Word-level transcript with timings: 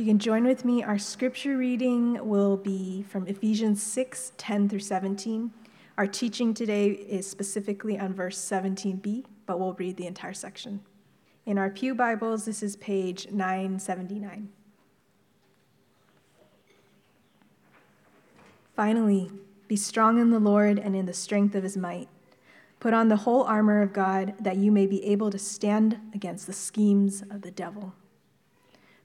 you 0.00 0.06
can 0.06 0.18
join 0.18 0.44
with 0.44 0.64
me, 0.64 0.82
our 0.82 0.96
scripture 0.96 1.58
reading 1.58 2.26
will 2.26 2.56
be 2.56 3.02
from 3.02 3.26
Ephesians 3.26 3.82
6 3.82 4.32
10 4.38 4.66
through 4.66 4.78
17. 4.78 5.52
Our 5.98 6.06
teaching 6.06 6.54
today 6.54 6.86
is 6.86 7.28
specifically 7.28 7.98
on 7.98 8.14
verse 8.14 8.38
17b, 8.38 9.26
but 9.44 9.60
we'll 9.60 9.74
read 9.74 9.98
the 9.98 10.06
entire 10.06 10.32
section. 10.32 10.80
In 11.44 11.58
our 11.58 11.68
Pew 11.68 11.94
Bibles, 11.94 12.46
this 12.46 12.62
is 12.62 12.76
page 12.76 13.30
979. 13.30 14.48
Finally, 18.74 19.30
be 19.68 19.76
strong 19.76 20.18
in 20.18 20.30
the 20.30 20.40
Lord 20.40 20.78
and 20.78 20.96
in 20.96 21.04
the 21.04 21.12
strength 21.12 21.54
of 21.54 21.62
his 21.62 21.76
might. 21.76 22.08
Put 22.78 22.94
on 22.94 23.08
the 23.08 23.16
whole 23.16 23.42
armor 23.42 23.82
of 23.82 23.92
God 23.92 24.32
that 24.40 24.56
you 24.56 24.72
may 24.72 24.86
be 24.86 25.04
able 25.04 25.28
to 25.28 25.38
stand 25.38 25.98
against 26.14 26.46
the 26.46 26.54
schemes 26.54 27.22
of 27.30 27.42
the 27.42 27.50
devil. 27.50 27.92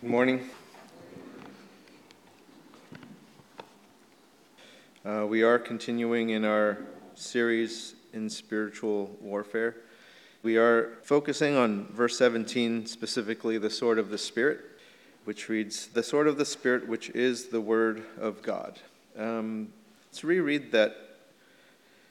Good 0.00 0.08
morning. 0.08 0.48
Uh, 5.04 5.26
we 5.28 5.42
are 5.42 5.58
continuing 5.58 6.30
in 6.30 6.46
our 6.46 6.78
series 7.14 7.96
in 8.14 8.30
spiritual 8.30 9.14
warfare. 9.20 9.76
We 10.42 10.56
are 10.56 10.96
focusing 11.02 11.54
on 11.54 11.88
verse 11.92 12.16
17, 12.16 12.86
specifically 12.86 13.58
the 13.58 13.68
sword 13.68 13.98
of 13.98 14.08
the 14.08 14.16
Spirit, 14.16 14.60
which 15.24 15.50
reads, 15.50 15.88
The 15.88 16.02
sword 16.02 16.28
of 16.28 16.38
the 16.38 16.46
Spirit, 16.46 16.88
which 16.88 17.10
is 17.10 17.48
the 17.48 17.60
word 17.60 18.02
of 18.18 18.40
God. 18.40 18.78
Um, 19.18 19.68
let's 20.06 20.24
reread 20.24 20.72
that 20.72 20.96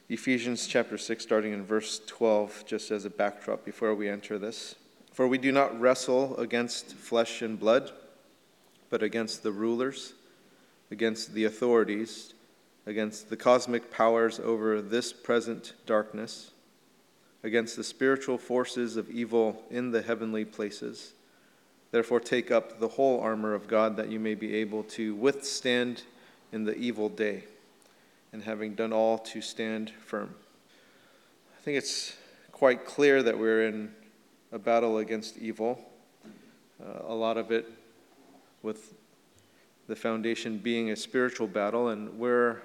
Ephesians 0.08 0.68
chapter 0.68 0.96
6, 0.96 1.20
starting 1.20 1.52
in 1.52 1.64
verse 1.64 2.00
12, 2.06 2.66
just 2.68 2.92
as 2.92 3.04
a 3.04 3.10
backdrop 3.10 3.64
before 3.64 3.96
we 3.96 4.08
enter 4.08 4.38
this. 4.38 4.76
For 5.12 5.26
we 5.26 5.38
do 5.38 5.52
not 5.52 5.78
wrestle 5.80 6.36
against 6.36 6.94
flesh 6.94 7.42
and 7.42 7.58
blood, 7.58 7.90
but 8.88 9.02
against 9.02 9.42
the 9.42 9.52
rulers, 9.52 10.14
against 10.90 11.34
the 11.34 11.44
authorities, 11.44 12.34
against 12.86 13.28
the 13.28 13.36
cosmic 13.36 13.90
powers 13.90 14.40
over 14.40 14.80
this 14.80 15.12
present 15.12 15.74
darkness, 15.86 16.52
against 17.42 17.76
the 17.76 17.84
spiritual 17.84 18.38
forces 18.38 18.96
of 18.96 19.10
evil 19.10 19.62
in 19.70 19.90
the 19.90 20.02
heavenly 20.02 20.44
places. 20.44 21.12
Therefore, 21.90 22.20
take 22.20 22.50
up 22.50 22.78
the 22.78 22.88
whole 22.88 23.20
armor 23.20 23.54
of 23.54 23.66
God 23.66 23.96
that 23.96 24.10
you 24.10 24.20
may 24.20 24.34
be 24.34 24.54
able 24.56 24.84
to 24.84 25.14
withstand 25.14 26.02
in 26.52 26.64
the 26.64 26.76
evil 26.76 27.08
day, 27.08 27.44
and 28.32 28.42
having 28.42 28.74
done 28.74 28.92
all, 28.92 29.18
to 29.18 29.40
stand 29.40 29.90
firm. 30.06 30.34
I 31.56 31.62
think 31.62 31.78
it's 31.78 32.16
quite 32.52 32.84
clear 32.84 33.22
that 33.22 33.38
we're 33.38 33.66
in 33.66 33.92
a 34.52 34.58
battle 34.58 34.98
against 34.98 35.38
evil. 35.38 35.80
Uh, 36.82 37.02
a 37.08 37.14
lot 37.14 37.36
of 37.36 37.50
it 37.50 37.66
with 38.62 38.94
the 39.86 39.96
foundation 39.96 40.58
being 40.58 40.90
a 40.90 40.96
spiritual 40.96 41.46
battle, 41.46 41.88
and 41.88 42.18
we're 42.18 42.62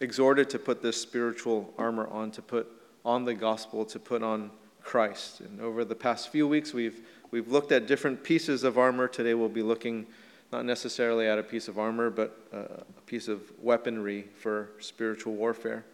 exhorted 0.00 0.48
to 0.50 0.58
put 0.58 0.82
this 0.82 1.00
spiritual 1.00 1.72
armor 1.78 2.06
on, 2.08 2.30
to 2.30 2.42
put 2.42 2.68
on 3.04 3.24
the 3.24 3.34
gospel, 3.34 3.84
to 3.84 3.98
put 3.98 4.22
on 4.22 4.50
Christ. 4.82 5.40
And 5.40 5.60
over 5.60 5.84
the 5.84 5.94
past 5.94 6.30
few 6.30 6.46
weeks, 6.48 6.72
we've, 6.72 7.00
we've 7.30 7.48
looked 7.48 7.72
at 7.72 7.86
different 7.86 8.22
pieces 8.22 8.64
of 8.64 8.78
armor. 8.78 9.08
Today, 9.08 9.34
we'll 9.34 9.48
be 9.48 9.62
looking 9.62 10.06
not 10.52 10.64
necessarily 10.64 11.26
at 11.26 11.38
a 11.38 11.42
piece 11.42 11.68
of 11.68 11.78
armor, 11.78 12.10
but 12.10 12.38
uh, 12.52 12.82
a 12.96 13.00
piece 13.06 13.28
of 13.28 13.42
weaponry 13.62 14.26
for 14.34 14.70
spiritual 14.78 15.34
warfare. 15.34 15.84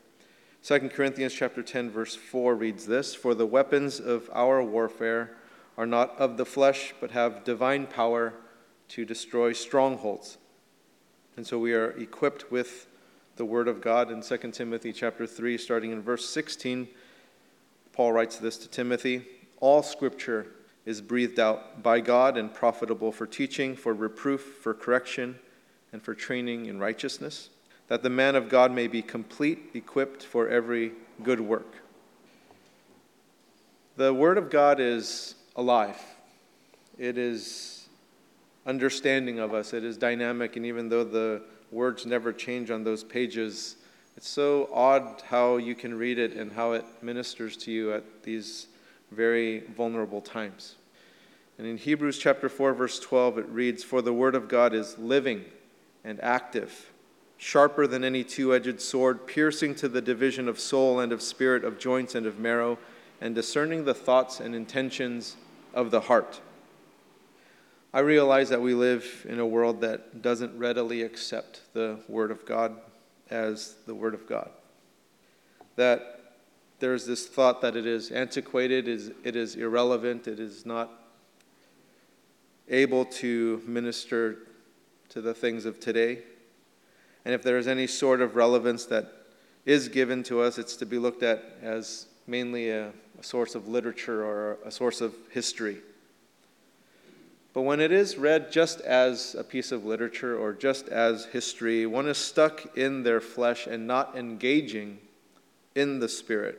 2 0.64 0.88
Corinthians 0.88 1.34
chapter 1.34 1.62
10 1.62 1.91
verse 1.91 2.16
4 2.16 2.54
reads 2.54 2.86
this, 2.86 3.14
"For 3.14 3.34
the 3.34 3.44
weapons 3.44 4.00
of 4.00 4.30
our 4.32 4.62
warfare 4.62 5.36
are 5.76 5.84
not 5.84 6.19
of 6.19 6.38
the 6.38 6.47
flesh, 6.47 6.94
but 7.00 7.10
have 7.10 7.44
divine 7.44 7.86
power 7.86 8.32
to 8.88 9.04
destroy 9.04 9.53
strongholds." 9.53 10.38
And 11.36 11.47
so 11.47 11.58
we 11.58 11.74
are 11.74 11.91
equipped 11.91 12.50
with 12.50 12.86
the 13.36 13.44
word 13.44 13.69
of 13.69 13.82
God 13.82 14.10
in 14.10 14.22
2 14.22 14.54
Timothy 14.54 14.91
chapter 14.94 15.26
3 15.26 15.58
starting 15.58 15.91
in 15.91 16.00
verse 16.00 16.26
16. 16.30 16.88
Paul 17.92 18.14
writes 18.14 18.38
this 18.38 18.56
to 18.56 18.66
Timothy, 18.66 19.26
"All 19.60 19.82
scripture 19.82 20.47
is 20.86 21.03
breathed 21.03 21.38
out 21.38 21.82
by 21.82 22.00
God 22.00 22.38
and 22.38 22.54
profitable 22.54 23.12
for 23.12 23.26
teaching, 23.26 23.76
for 23.76 23.92
reproof, 23.92 24.41
for 24.62 24.72
correction, 24.72 25.41
and 25.92 26.03
for 26.03 26.14
training 26.14 26.64
in 26.64 26.78
righteousness." 26.78 27.50
That 27.89 28.03
the 28.03 28.11
man 28.11 28.34
of 28.34 28.49
God 28.49 28.72
may 28.72 28.87
be 28.87 29.03
complete, 29.03 29.71
equipped 29.75 30.22
for 30.22 30.49
every 30.49 30.93
good 31.22 31.41
work. 31.41 31.77
The 33.97 34.12
Word 34.12 34.39
of 34.39 34.50
God 34.50 34.81
is 34.81 35.34
alive. 35.55 36.00
It 36.99 37.19
is 37.19 37.89
understanding 38.67 39.39
of 39.39 39.55
us. 39.55 39.72
It 39.72 39.84
is 39.84 39.97
dynamic, 39.97 40.56
and 40.56 40.65
even 40.67 40.89
though 40.89 41.05
the 41.05 41.43
words 41.71 42.06
never 42.06 42.33
change 42.33 42.71
on 42.71 42.84
those 42.84 43.05
pages, 43.05 43.77
it's 44.16 44.28
so 44.28 44.69
odd 44.72 45.22
how 45.28 45.56
you 45.56 45.75
can 45.75 45.97
read 45.97 46.19
it 46.19 46.33
and 46.33 46.53
how 46.53 46.72
it 46.72 46.84
ministers 47.03 47.56
to 47.59 47.71
you 47.72 47.93
at 47.93 48.22
these 48.22 48.69
very 49.11 49.61
vulnerable 49.77 50.21
times. 50.21 50.77
And 51.59 51.66
in 51.66 51.77
Hebrews 51.77 52.19
chapter 52.19 52.49
4 52.49 52.75
verse 52.75 52.99
12 52.99 53.39
it 53.39 53.49
reads 53.49 53.84
for 53.84 54.03
the 54.03 54.12
word 54.12 54.34
of 54.34 54.49
God 54.49 54.75
is 54.75 54.99
living 54.99 55.45
and 56.03 56.21
active 56.22 56.91
sharper 57.37 57.87
than 57.87 58.05
any 58.05 58.25
two 58.25 58.55
edged 58.55 58.81
sword, 58.81 59.27
piercing 59.27 59.75
to 59.77 59.89
the 59.89 60.00
division 60.00 60.49
of 60.49 60.59
soul 60.59 61.00
and 61.00 61.12
of 61.12 61.22
spirit, 61.22 61.65
of 61.65 61.78
joints 61.78 62.15
and 62.15 62.27
of 62.27 62.39
marrow, 62.39 62.78
and 63.21 63.34
discerning 63.34 63.84
the 63.84 63.95
thoughts 63.95 64.41
and 64.41 64.55
intentions 64.55 65.37
of 65.72 65.91
the 65.91 66.00
heart. 66.00 66.41
I 67.93 68.00
realize 68.00 68.49
that 68.49 68.61
we 68.61 68.75
live 68.75 69.25
in 69.28 69.39
a 69.39 69.47
world 69.47 69.81
that 69.83 70.21
doesn't 70.21 70.59
readily 70.59 71.03
accept 71.03 71.61
the 71.75 72.00
Word 72.09 72.33
of 72.33 72.45
God 72.45 72.77
as 73.31 73.77
the 73.87 73.95
Word 73.95 74.15
of 74.15 74.27
God. 74.27 74.51
That 75.77 76.33
there's 76.81 77.06
this 77.06 77.27
thought 77.27 77.61
that 77.61 77.77
it 77.77 77.87
is 77.87 78.11
antiquated, 78.11 78.89
it 79.22 79.37
is 79.37 79.55
irrelevant, 79.55 80.27
it 80.27 80.41
is 80.41 80.66
not 80.66 80.91
able 82.69 83.05
to 83.05 83.62
minister 83.65 84.39
to 85.11 85.21
the 85.21 85.34
things 85.34 85.65
of 85.65 85.78
today. 85.78 86.22
And 87.24 87.34
if 87.34 87.42
there 87.42 87.59
is 87.59 87.66
any 87.66 87.86
sort 87.86 88.21
of 88.21 88.36
relevance 88.36 88.84
that 88.86 89.12
is 89.65 89.88
given 89.88 90.22
to 90.24 90.42
us, 90.42 90.59
it's 90.59 90.76
to 90.76 90.86
be 90.86 90.98
looked 90.98 91.22
at 91.22 91.42
as 91.62 92.06
mainly 92.26 92.71
a, 92.71 92.88
a 93.18 93.22
source 93.22 93.54
of 93.54 93.68
literature 93.68 94.24
or 94.24 94.59
a 94.65 94.71
source 94.71 95.00
of 95.00 95.15
history. 95.30 95.78
But 97.54 97.62
when 97.62 97.80
it 97.80 97.92
is 97.92 98.18
read 98.18 98.50
just 98.50 98.80
as 98.80 99.36
a 99.36 99.44
piece 99.44 99.71
of 99.71 99.86
literature 99.86 100.36
or 100.36 100.53
just 100.53 100.88
as 100.88 101.26
history, 101.26 101.86
one 101.86 102.09
is 102.09 102.18
stuck 102.18 102.76
in 102.76 103.04
their 103.04 103.21
flesh 103.21 103.66
and 103.66 103.86
not 103.86 104.16
engaging 104.16 104.98
in 105.74 106.00
the 106.00 106.09
spirit. 106.09 106.59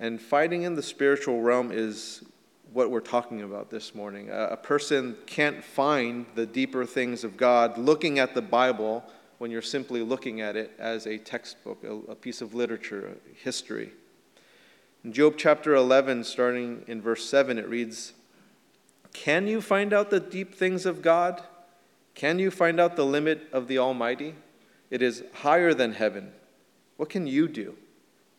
And 0.00 0.20
fighting 0.20 0.62
in 0.62 0.74
the 0.74 0.82
spiritual 0.82 1.40
realm 1.40 1.70
is 1.72 2.24
what 2.72 2.90
we're 2.90 3.00
talking 3.00 3.42
about 3.42 3.70
this 3.70 3.94
morning. 3.94 4.30
A, 4.30 4.48
a 4.52 4.56
person 4.56 5.16
can't 5.26 5.62
find 5.62 6.26
the 6.34 6.46
deeper 6.46 6.84
things 6.84 7.22
of 7.22 7.36
God 7.36 7.78
looking 7.78 8.18
at 8.18 8.34
the 8.34 8.42
Bible 8.42 9.04
when 9.38 9.50
you're 9.50 9.62
simply 9.62 10.02
looking 10.02 10.40
at 10.40 10.56
it 10.56 10.72
as 10.78 11.06
a 11.06 11.18
textbook, 11.18 11.82
a, 11.84 12.12
a 12.12 12.14
piece 12.14 12.40
of 12.40 12.54
literature, 12.54 13.16
history. 13.42 13.92
In 15.04 15.12
Job 15.12 15.34
chapter 15.36 15.74
11, 15.74 16.24
starting 16.24 16.84
in 16.86 17.00
verse 17.00 17.28
7, 17.28 17.58
it 17.58 17.68
reads 17.68 18.12
Can 19.12 19.46
you 19.46 19.60
find 19.60 19.92
out 19.92 20.10
the 20.10 20.20
deep 20.20 20.54
things 20.54 20.86
of 20.86 21.02
God? 21.02 21.42
Can 22.14 22.38
you 22.38 22.50
find 22.50 22.80
out 22.80 22.96
the 22.96 23.04
limit 23.04 23.46
of 23.52 23.68
the 23.68 23.78
Almighty? 23.78 24.34
It 24.90 25.02
is 25.02 25.22
higher 25.34 25.74
than 25.74 25.92
heaven. 25.92 26.32
What 26.96 27.10
can 27.10 27.26
you 27.26 27.46
do? 27.46 27.76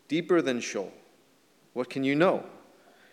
Deeper 0.07 0.41
than 0.41 0.59
Sheol. 0.59 0.91
What 1.73 1.89
can 1.89 2.03
you 2.03 2.15
know? 2.15 2.43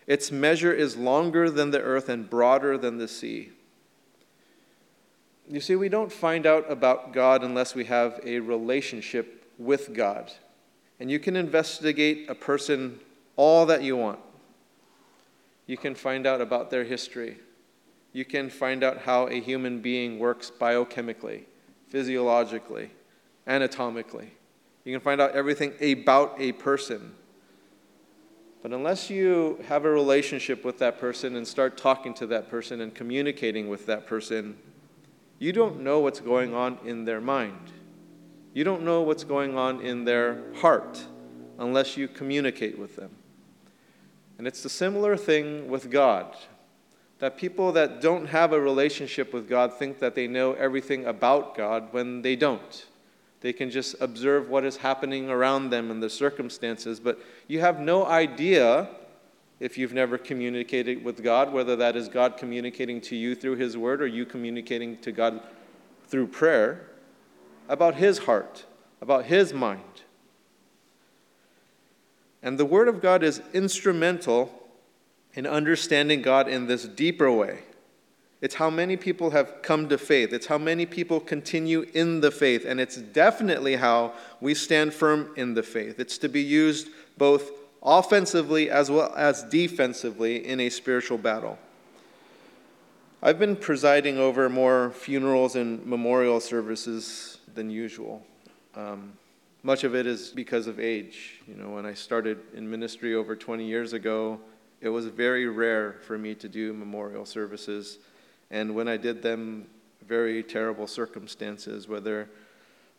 Its 0.07 0.31
measure 0.31 0.73
is 0.73 0.97
longer 0.97 1.49
than 1.49 1.71
the 1.71 1.81
earth 1.81 2.09
and 2.09 2.29
broader 2.29 2.77
than 2.77 2.97
the 2.97 3.07
sea. 3.07 3.51
You 5.47 5.59
see, 5.59 5.75
we 5.75 5.89
don't 5.89 6.11
find 6.11 6.45
out 6.45 6.71
about 6.71 7.13
God 7.13 7.43
unless 7.43 7.75
we 7.75 7.85
have 7.85 8.19
a 8.23 8.39
relationship 8.39 9.51
with 9.59 9.93
God. 9.93 10.31
And 10.99 11.11
you 11.11 11.19
can 11.19 11.35
investigate 11.35 12.29
a 12.29 12.35
person 12.35 12.99
all 13.35 13.65
that 13.67 13.83
you 13.83 13.95
want. 13.95 14.19
You 15.67 15.77
can 15.77 15.93
find 15.93 16.25
out 16.25 16.41
about 16.41 16.71
their 16.71 16.83
history. 16.83 17.37
You 18.13 18.25
can 18.25 18.49
find 18.49 18.83
out 18.83 18.99
how 18.99 19.27
a 19.27 19.39
human 19.39 19.81
being 19.81 20.19
works 20.19 20.51
biochemically, 20.57 21.43
physiologically, 21.89 22.91
anatomically. 23.45 24.31
You 24.83 24.93
can 24.93 25.01
find 25.01 25.19
out 25.19 25.31
everything 25.31 25.73
about 25.81 26.35
a 26.39 26.53
person. 26.53 27.13
But 28.63 28.71
unless 28.73 29.09
you 29.09 29.59
have 29.67 29.85
a 29.85 29.89
relationship 29.89 30.63
with 30.63 30.79
that 30.79 30.99
person 30.99 31.35
and 31.35 31.47
start 31.47 31.77
talking 31.77 32.13
to 32.15 32.27
that 32.27 32.49
person 32.49 32.81
and 32.81 32.95
communicating 32.95 33.69
with 33.69 33.85
that 33.87 34.07
person, 34.07 34.57
you 35.39 35.51
don't 35.51 35.81
know 35.81 35.99
what's 35.99 36.19
going 36.19 36.53
on 36.53 36.77
in 36.85 37.05
their 37.05 37.21
mind. 37.21 37.71
You 38.53 38.63
don't 38.63 38.83
know 38.83 39.01
what's 39.01 39.23
going 39.23 39.57
on 39.57 39.81
in 39.81 40.05
their 40.05 40.41
heart 40.55 41.03
unless 41.59 41.97
you 41.97 42.07
communicate 42.07 42.79
with 42.79 42.95
them. 42.95 43.11
And 44.37 44.47
it's 44.47 44.63
a 44.65 44.69
similar 44.69 45.17
thing 45.17 45.69
with 45.69 45.91
God. 45.91 46.35
That 47.19 47.37
people 47.37 47.71
that 47.73 48.01
don't 48.01 48.27
have 48.27 48.53
a 48.53 48.59
relationship 48.59 49.33
with 49.33 49.47
God 49.47 49.73
think 49.73 49.99
that 49.99 50.15
they 50.15 50.27
know 50.27 50.53
everything 50.53 51.05
about 51.05 51.55
God 51.55 51.87
when 51.91 52.21
they 52.21 52.35
don't. 52.35 52.85
They 53.41 53.53
can 53.53 53.69
just 53.69 53.95
observe 54.01 54.49
what 54.49 54.65
is 54.65 54.77
happening 54.77 55.29
around 55.29 55.69
them 55.69 55.91
and 55.91 56.01
the 56.01 56.09
circumstances, 56.09 56.99
but 56.99 57.19
you 57.47 57.59
have 57.59 57.79
no 57.79 58.05
idea 58.05 58.89
if 59.59 59.77
you've 59.77 59.93
never 59.93 60.17
communicated 60.17 61.03
with 61.03 61.23
God, 61.23 61.53
whether 61.53 61.75
that 61.77 61.95
is 61.95 62.09
God 62.09 62.37
communicating 62.37 62.99
to 63.01 63.15
you 63.15 63.35
through 63.35 63.55
His 63.55 63.77
Word 63.77 64.01
or 64.01 64.07
you 64.07 64.25
communicating 64.25 64.97
to 64.99 65.11
God 65.11 65.41
through 66.07 66.27
prayer, 66.27 66.89
about 67.69 67.95
His 67.95 68.19
heart, 68.19 68.65
about 69.01 69.25
His 69.25 69.53
mind. 69.53 69.81
And 72.43 72.57
the 72.57 72.65
Word 72.65 72.87
of 72.87 73.01
God 73.01 73.23
is 73.23 73.41
instrumental 73.53 74.51
in 75.33 75.47
understanding 75.47 76.21
God 76.21 76.47
in 76.47 76.67
this 76.67 76.85
deeper 76.85 77.31
way. 77.31 77.59
It's 78.41 78.55
how 78.55 78.69
many 78.69 78.97
people 78.97 79.31
have 79.31 79.61
come 79.63 79.89
to 79.89 79.97
faith. 79.97 80.31
It's 80.31 80.45
how 80.45 80.57
many 80.57 80.85
people 80.85 81.19
continue 81.19 81.87
in 81.93 82.21
the 82.21 82.29
faith. 82.29 82.65
And 82.65 82.79
it's 82.79 82.97
definitely 82.97 83.77
how 83.77 84.13
we 84.39 84.53
stand 84.53 84.93
firm 84.93 85.33
in 85.35 85.55
the 85.55 85.63
faith. 85.63 85.99
It's 85.99 86.17
to 86.19 86.29
be 86.29 86.41
used 86.41 86.89
both 87.17 87.49
offensively 87.85 88.69
as 88.69 88.89
well 88.89 89.13
as 89.15 89.43
defensively 89.43 90.45
in 90.45 90.59
a 90.59 90.69
spiritual 90.69 91.19
battle. 91.19 91.57
I've 93.21 93.39
been 93.39 93.55
presiding 93.55 94.17
over 94.17 94.49
more 94.49 94.91
funerals 94.91 95.55
and 95.55 95.85
memorial 95.85 96.39
services 96.39 97.37
than 97.53 97.69
usual. 97.69 98.25
Um, 98.75 99.13
much 99.63 99.83
of 99.83 99.95
it 99.95 100.05
is 100.05 100.29
because 100.29 100.67
of 100.67 100.79
age. 100.79 101.41
You 101.47 101.55
know, 101.55 101.69
when 101.69 101.85
I 101.85 101.93
started 101.93 102.39
in 102.53 102.69
ministry 102.69 103.15
over 103.15 103.35
20 103.35 103.65
years 103.65 103.93
ago, 103.93 104.39
it 104.81 104.89
was 104.89 105.05
very 105.07 105.47
rare 105.47 105.93
for 106.05 106.17
me 106.17 106.35
to 106.35 106.49
do 106.49 106.73
memorial 106.73 107.25
services. 107.25 107.99
And 108.51 108.75
when 108.75 108.87
I 108.87 108.97
did 108.97 109.21
them, 109.23 109.67
very 110.07 110.43
terrible 110.43 110.85
circumstances, 110.85 111.87
whether 111.87 112.29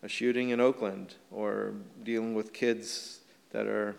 a 0.02 0.08
shooting 0.08 0.50
in 0.50 0.60
Oakland 0.60 1.14
or 1.30 1.74
dealing 2.02 2.34
with 2.34 2.52
kids 2.52 3.20
that 3.52 3.66
are 3.66 3.94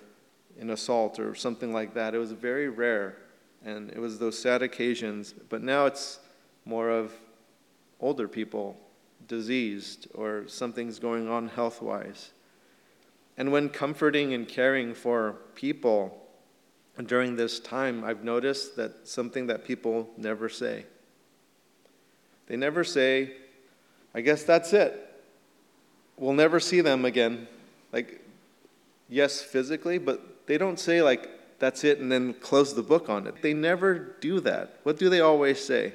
in 0.60 0.70
assault 0.70 1.20
or 1.20 1.36
something 1.36 1.74
like 1.74 1.94
that. 1.94 2.16
It 2.16 2.18
was 2.18 2.32
very 2.32 2.70
rare, 2.70 3.18
and 3.64 3.90
it 3.90 4.00
was 4.00 4.20
those 4.20 4.38
sad 4.38 4.62
occasions. 4.62 5.34
But 5.50 5.62
now 5.62 5.86
it's 5.86 6.20
more 6.66 6.90
of 6.90 7.14
older 8.00 8.28
people 8.28 8.78
diseased 9.28 10.08
or 10.14 10.48
something's 10.48 11.00
going 11.00 11.28
on 11.28 11.50
health 11.50 11.82
wise. 11.82 12.32
And 13.38 13.52
when 13.52 13.70
comforting 13.70 14.34
and 14.34 14.48
caring 14.48 14.94
for 14.94 15.38
people 15.56 16.24
during 17.06 17.36
this 17.36 17.60
time, 17.60 18.04
I've 18.04 18.24
noticed 18.24 18.76
that 18.78 19.08
something 19.08 19.48
that 19.48 19.66
people 19.66 20.10
never 20.18 20.50
say. 20.50 20.86
They 22.48 22.58
never 22.58 22.84
say, 22.84 23.34
I 24.16 24.22
guess 24.22 24.44
that's 24.44 24.74
it. 24.74 25.04
We'll 26.18 26.34
never 26.34 26.60
see 26.60 26.82
them 26.82 27.06
again. 27.06 27.48
Like, 27.94 28.26
yes, 29.08 29.42
physically, 29.42 30.00
but 30.00 30.37
they 30.48 30.58
don't 30.58 30.80
say, 30.80 31.02
like, 31.02 31.30
that's 31.60 31.84
it, 31.84 32.00
and 32.00 32.12
then 32.12 32.34
close 32.34 32.74
the 32.74 32.84
book 32.84 33.10
on 33.10 33.28
it. 33.28 33.42
They 33.42 33.54
never 33.54 33.98
do 33.98 34.40
that. 34.42 34.80
What 34.84 34.98
do 34.98 35.10
they 35.10 35.22
always 35.22 35.64
say? 35.64 35.94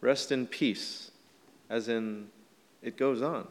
Rest 0.00 0.32
in 0.32 0.46
peace, 0.46 1.10
as 1.68 1.88
in, 1.88 2.28
it 2.82 2.96
goes 2.96 3.22
on. 3.22 3.46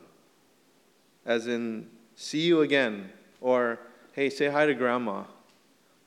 As 1.26 1.48
in, 1.48 1.88
see 2.16 2.42
you 2.42 2.62
again, 2.62 3.12
or 3.40 3.80
hey, 4.14 4.30
say 4.30 4.48
hi 4.50 4.66
to 4.66 4.74
grandma. 4.74 5.24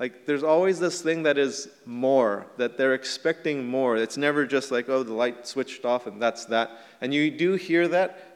Like, 0.01 0.27
there's 0.27 0.43
always 0.43 0.81
this 0.81 1.01
thing 1.01 1.23
that 1.23 1.39
is 1.39 1.69
more, 1.87 2.47
that 2.57 2.77
they're 2.77 2.95
expecting 2.95 3.65
more. 3.65 3.97
It's 3.97 4.17
never 4.17 4.45
just 4.45 4.73
like, 4.73 4.89
oh, 4.89 5.05
the 5.05 5.13
light 5.13 5.47
switched 5.47 5.85
off 5.85 6.09
and 6.09 6.21
that's 6.21 6.45
that. 6.47 6.71
And 7.01 7.15
you 7.15 7.31
do 7.31 7.53
hear 7.55 7.87
that, 7.87 8.32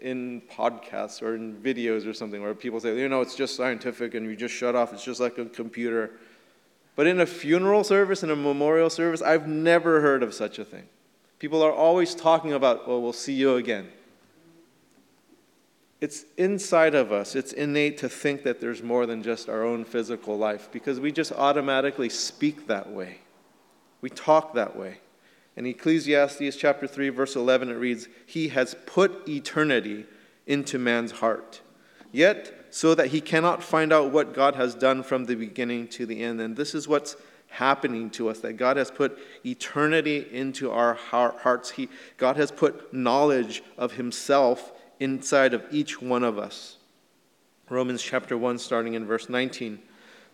in 0.00 0.42
podcasts 0.50 1.22
or 1.22 1.34
in 1.34 1.54
videos 1.56 2.06
or 2.06 2.12
something 2.12 2.42
where 2.42 2.54
people 2.54 2.80
say, 2.80 2.98
you 2.98 3.08
know, 3.08 3.20
it's 3.20 3.34
just 3.34 3.56
scientific 3.56 4.14
and 4.14 4.26
you 4.26 4.36
just 4.36 4.54
shut 4.54 4.74
off, 4.74 4.92
it's 4.92 5.04
just 5.04 5.20
like 5.20 5.38
a 5.38 5.46
computer. 5.46 6.12
But 6.94 7.06
in 7.06 7.20
a 7.20 7.26
funeral 7.26 7.84
service, 7.84 8.22
in 8.22 8.30
a 8.30 8.36
memorial 8.36 8.90
service, 8.90 9.22
I've 9.22 9.46
never 9.46 10.00
heard 10.00 10.22
of 10.22 10.34
such 10.34 10.58
a 10.58 10.64
thing. 10.64 10.84
People 11.38 11.62
are 11.62 11.72
always 11.72 12.14
talking 12.14 12.52
about, 12.52 12.88
well, 12.88 13.02
we'll 13.02 13.12
see 13.12 13.34
you 13.34 13.56
again. 13.56 13.88
It's 16.00 16.24
inside 16.36 16.94
of 16.94 17.12
us. 17.12 17.34
It's 17.34 17.52
innate 17.52 17.98
to 17.98 18.08
think 18.08 18.42
that 18.44 18.60
there's 18.60 18.82
more 18.82 19.06
than 19.06 19.22
just 19.22 19.48
our 19.48 19.64
own 19.64 19.84
physical 19.84 20.36
life 20.36 20.68
because 20.72 21.00
we 21.00 21.10
just 21.10 21.32
automatically 21.32 22.08
speak 22.08 22.66
that 22.66 22.90
way. 22.90 23.18
We 24.00 24.10
talk 24.10 24.54
that 24.54 24.76
way. 24.76 24.98
In 25.56 25.66
Ecclesiastes 25.66 26.56
chapter 26.56 26.86
3 26.86 27.08
verse 27.08 27.34
11 27.34 27.70
it 27.70 27.74
reads, 27.74 28.08
"He 28.26 28.48
has 28.48 28.76
put 28.86 29.26
eternity 29.28 30.06
into 30.46 30.78
man's 30.78 31.12
heart." 31.12 31.60
Yet 32.12 32.66
so 32.70 32.94
that 32.94 33.08
he 33.08 33.20
cannot 33.20 33.62
find 33.62 33.92
out 33.92 34.12
what 34.12 34.34
God 34.34 34.54
has 34.56 34.74
done 34.74 35.02
from 35.02 35.24
the 35.24 35.34
beginning 35.34 35.88
to 35.88 36.04
the 36.04 36.22
end. 36.22 36.40
And 36.40 36.56
this 36.56 36.74
is 36.74 36.86
what's 36.86 37.16
happening 37.48 38.10
to 38.10 38.28
us 38.28 38.40
that 38.40 38.54
God 38.54 38.76
has 38.76 38.90
put 38.90 39.18
eternity 39.44 40.26
into 40.30 40.70
our 40.70 40.94
hearts. 40.94 41.70
He, 41.70 41.88
God 42.18 42.36
has 42.36 42.50
put 42.50 42.92
knowledge 42.92 43.62
of 43.78 43.92
himself 43.92 44.72
inside 45.00 45.54
of 45.54 45.64
each 45.70 46.02
one 46.02 46.22
of 46.22 46.38
us. 46.38 46.76
Romans 47.70 48.02
chapter 48.02 48.36
1 48.36 48.58
starting 48.58 48.94
in 48.94 49.06
verse 49.06 49.28
19 49.28 49.80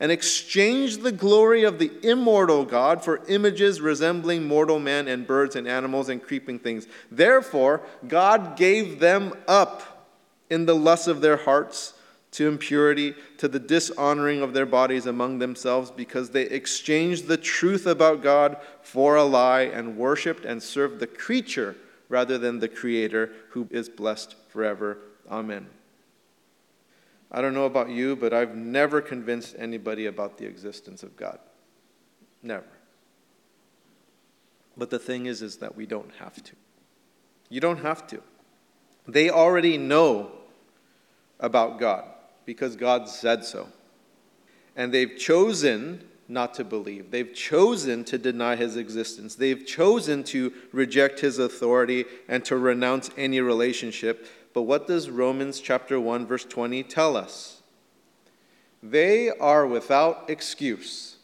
and 0.00 0.10
exchanged 0.10 1.02
the 1.02 1.12
glory 1.12 1.64
of 1.64 1.78
the 1.78 1.90
immortal 2.02 2.64
God 2.64 3.04
for 3.04 3.24
images 3.28 3.80
resembling 3.80 4.46
mortal 4.46 4.78
men 4.78 5.08
and 5.08 5.26
birds 5.26 5.56
and 5.56 5.68
animals 5.68 6.08
and 6.08 6.22
creeping 6.22 6.58
things. 6.58 6.86
Therefore, 7.10 7.82
God 8.06 8.56
gave 8.56 9.00
them 9.00 9.34
up 9.46 10.10
in 10.50 10.66
the 10.66 10.74
lust 10.74 11.08
of 11.08 11.20
their 11.20 11.36
hearts 11.36 11.94
to 12.32 12.48
impurity, 12.48 13.14
to 13.38 13.46
the 13.46 13.60
dishonoring 13.60 14.42
of 14.42 14.52
their 14.52 14.66
bodies 14.66 15.06
among 15.06 15.38
themselves, 15.38 15.92
because 15.92 16.30
they 16.30 16.42
exchanged 16.42 17.28
the 17.28 17.36
truth 17.36 17.86
about 17.86 18.22
God 18.22 18.56
for 18.82 19.14
a 19.14 19.22
lie 19.22 19.62
and 19.62 19.96
worshiped 19.96 20.44
and 20.44 20.60
served 20.60 20.98
the 20.98 21.06
creature 21.06 21.76
rather 22.08 22.36
than 22.36 22.58
the 22.58 22.68
Creator, 22.68 23.32
who 23.50 23.68
is 23.70 23.88
blessed 23.88 24.34
forever. 24.48 24.98
Amen. 25.30 25.66
I 27.36 27.40
don't 27.40 27.52
know 27.52 27.64
about 27.64 27.90
you, 27.90 28.14
but 28.14 28.32
I've 28.32 28.54
never 28.54 29.00
convinced 29.00 29.56
anybody 29.58 30.06
about 30.06 30.38
the 30.38 30.46
existence 30.46 31.02
of 31.02 31.16
God. 31.16 31.40
Never. 32.44 32.64
But 34.76 34.90
the 34.90 35.00
thing 35.00 35.26
is, 35.26 35.42
is 35.42 35.56
that 35.56 35.74
we 35.74 35.84
don't 35.84 36.12
have 36.20 36.40
to. 36.44 36.52
You 37.48 37.60
don't 37.60 37.80
have 37.80 38.06
to. 38.06 38.22
They 39.08 39.30
already 39.30 39.76
know 39.76 40.30
about 41.40 41.80
God 41.80 42.04
because 42.46 42.76
God 42.76 43.08
said 43.08 43.44
so. 43.44 43.66
And 44.76 44.94
they've 44.94 45.18
chosen 45.18 46.04
not 46.28 46.54
to 46.54 46.62
believe. 46.62 47.10
They've 47.10 47.34
chosen 47.34 48.04
to 48.04 48.16
deny 48.16 48.54
his 48.54 48.76
existence. 48.76 49.34
They've 49.34 49.66
chosen 49.66 50.22
to 50.24 50.52
reject 50.70 51.18
his 51.18 51.40
authority 51.40 52.04
and 52.28 52.44
to 52.44 52.56
renounce 52.56 53.10
any 53.16 53.40
relationship. 53.40 54.24
But 54.54 54.62
what 54.62 54.86
does 54.86 55.10
Romans 55.10 55.60
chapter 55.60 56.00
1 56.00 56.26
verse 56.26 56.44
20 56.44 56.84
tell 56.84 57.16
us? 57.16 57.60
They 58.82 59.30
are 59.30 59.66
without 59.66 60.30
excuse. 60.30 61.16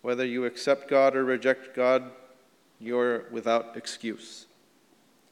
Whether 0.00 0.24
you 0.24 0.46
accept 0.46 0.88
God 0.88 1.14
or 1.14 1.24
reject 1.24 1.76
God, 1.76 2.10
you're 2.80 3.24
without 3.30 3.76
excuse. 3.76 4.46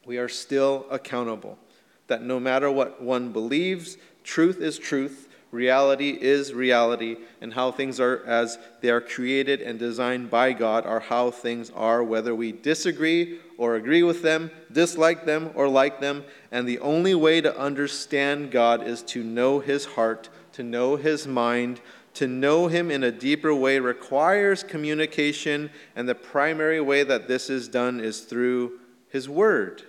We 0.05 0.17
are 0.19 0.29
still 0.29 0.85
accountable. 0.91 1.57
That 2.05 2.21
no 2.21 2.39
matter 2.39 2.69
what 2.69 3.01
one 3.01 3.31
believes, 3.31 3.97
truth 4.23 4.61
is 4.61 4.77
truth, 4.77 5.26
reality 5.51 6.17
is 6.19 6.53
reality, 6.53 7.17
and 7.41 7.53
how 7.53 7.71
things 7.71 7.99
are 7.99 8.23
as 8.25 8.57
they 8.81 8.89
are 8.89 9.01
created 9.01 9.61
and 9.61 9.79
designed 9.79 10.29
by 10.29 10.53
God 10.53 10.85
are 10.85 10.99
how 10.99 11.31
things 11.31 11.69
are, 11.71 12.03
whether 12.03 12.35
we 12.35 12.51
disagree 12.51 13.39
or 13.57 13.75
agree 13.75 14.03
with 14.03 14.21
them, 14.21 14.51
dislike 14.71 15.25
them 15.25 15.51
or 15.55 15.67
like 15.67 15.99
them. 15.99 16.23
And 16.51 16.67
the 16.67 16.79
only 16.79 17.15
way 17.15 17.41
to 17.41 17.57
understand 17.57 18.51
God 18.51 18.85
is 18.85 19.01
to 19.03 19.23
know 19.23 19.59
His 19.59 19.85
heart, 19.85 20.29
to 20.53 20.63
know 20.63 20.95
His 20.95 21.27
mind. 21.27 21.81
To 22.15 22.27
know 22.27 22.67
Him 22.67 22.89
in 22.89 23.03
a 23.03 23.11
deeper 23.11 23.53
way 23.53 23.79
requires 23.79 24.63
communication, 24.63 25.69
and 25.95 26.09
the 26.09 26.15
primary 26.15 26.81
way 26.81 27.03
that 27.03 27.27
this 27.27 27.47
is 27.47 27.67
done 27.67 27.99
is 27.99 28.21
through 28.21 28.79
His 29.09 29.29
Word. 29.29 29.83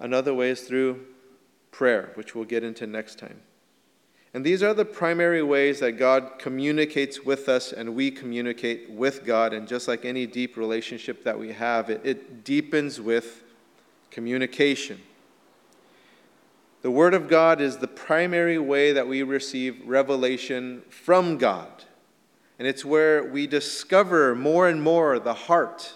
Another 0.00 0.32
way 0.32 0.48
is 0.48 0.62
through 0.62 1.04
prayer, 1.70 2.12
which 2.14 2.34
we'll 2.34 2.46
get 2.46 2.64
into 2.64 2.86
next 2.86 3.18
time. 3.18 3.40
And 4.34 4.44
these 4.44 4.62
are 4.62 4.72
the 4.72 4.84
primary 4.86 5.42
ways 5.42 5.80
that 5.80 5.92
God 5.92 6.38
communicates 6.38 7.22
with 7.22 7.50
us 7.50 7.72
and 7.72 7.94
we 7.94 8.10
communicate 8.10 8.90
with 8.90 9.26
God. 9.26 9.52
And 9.52 9.68
just 9.68 9.88
like 9.88 10.06
any 10.06 10.26
deep 10.26 10.56
relationship 10.56 11.22
that 11.24 11.38
we 11.38 11.52
have, 11.52 11.90
it, 11.90 12.00
it 12.02 12.42
deepens 12.42 12.98
with 12.98 13.42
communication. 14.10 15.00
The 16.80 16.90
Word 16.90 17.12
of 17.14 17.28
God 17.28 17.60
is 17.60 17.76
the 17.76 17.88
primary 17.88 18.58
way 18.58 18.92
that 18.92 19.06
we 19.06 19.22
receive 19.22 19.86
revelation 19.86 20.82
from 20.88 21.36
God. 21.36 21.84
And 22.58 22.66
it's 22.66 22.84
where 22.84 23.24
we 23.24 23.46
discover 23.46 24.34
more 24.34 24.66
and 24.66 24.82
more 24.82 25.18
the 25.18 25.34
heart 25.34 25.94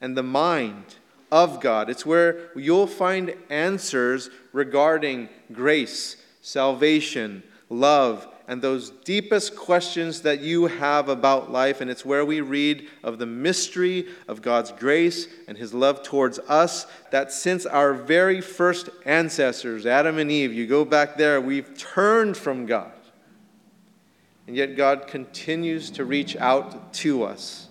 and 0.00 0.16
the 0.16 0.22
mind 0.22 0.96
of 1.30 1.60
God. 1.60 1.88
It's 1.88 2.04
where 2.04 2.50
you'll 2.56 2.86
find 2.86 3.34
answers 3.50 4.30
regarding 4.52 5.28
grace, 5.52 6.16
salvation, 6.42 7.42
love, 7.70 8.26
and 8.46 8.62
those 8.62 8.90
deepest 8.90 9.54
questions 9.54 10.22
that 10.22 10.40
you 10.40 10.66
have 10.66 11.10
about 11.10 11.52
life. 11.52 11.82
And 11.82 11.90
it's 11.90 12.04
where 12.04 12.24
we 12.24 12.40
read 12.40 12.88
of 13.04 13.18
the 13.18 13.26
mystery 13.26 14.06
of 14.26 14.40
God's 14.40 14.72
grace 14.72 15.28
and 15.46 15.58
His 15.58 15.74
love 15.74 16.02
towards 16.02 16.38
us. 16.40 16.86
That 17.10 17.30
since 17.30 17.66
our 17.66 17.92
very 17.92 18.40
first 18.40 18.88
ancestors, 19.04 19.84
Adam 19.84 20.18
and 20.18 20.30
Eve, 20.30 20.54
you 20.54 20.66
go 20.66 20.86
back 20.86 21.16
there, 21.16 21.40
we've 21.40 21.76
turned 21.76 22.38
from 22.38 22.64
God. 22.64 22.92
And 24.46 24.56
yet 24.56 24.76
God 24.76 25.06
continues 25.06 25.90
to 25.90 26.06
reach 26.06 26.34
out 26.36 26.94
to 26.94 27.24
us. 27.24 27.68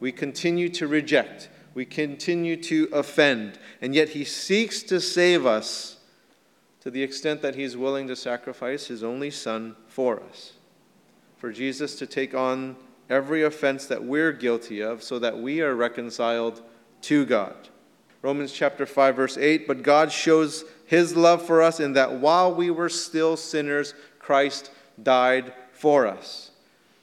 We 0.00 0.10
continue 0.10 0.68
to 0.70 0.88
reject, 0.88 1.48
we 1.72 1.84
continue 1.84 2.56
to 2.64 2.88
offend, 2.92 3.58
and 3.80 3.94
yet 3.94 4.10
He 4.10 4.24
seeks 4.24 4.82
to 4.84 5.00
save 5.00 5.46
us 5.46 5.95
to 6.86 6.90
the 6.92 7.02
extent 7.02 7.42
that 7.42 7.56
he's 7.56 7.76
willing 7.76 8.06
to 8.06 8.14
sacrifice 8.14 8.86
his 8.86 9.02
only 9.02 9.28
son 9.28 9.74
for 9.88 10.22
us. 10.22 10.52
For 11.36 11.50
Jesus 11.50 11.96
to 11.96 12.06
take 12.06 12.32
on 12.32 12.76
every 13.10 13.42
offense 13.42 13.86
that 13.86 14.04
we're 14.04 14.30
guilty 14.30 14.82
of 14.82 15.02
so 15.02 15.18
that 15.18 15.36
we 15.36 15.60
are 15.60 15.74
reconciled 15.74 16.62
to 17.00 17.26
God. 17.26 17.56
Romans 18.22 18.52
chapter 18.52 18.86
5 18.86 19.16
verse 19.16 19.36
8, 19.36 19.66
but 19.66 19.82
God 19.82 20.12
shows 20.12 20.64
his 20.86 21.16
love 21.16 21.44
for 21.44 21.60
us 21.60 21.80
in 21.80 21.94
that 21.94 22.20
while 22.20 22.54
we 22.54 22.70
were 22.70 22.88
still 22.88 23.36
sinners, 23.36 23.92
Christ 24.20 24.70
died 25.02 25.52
for 25.72 26.06
us. 26.06 26.52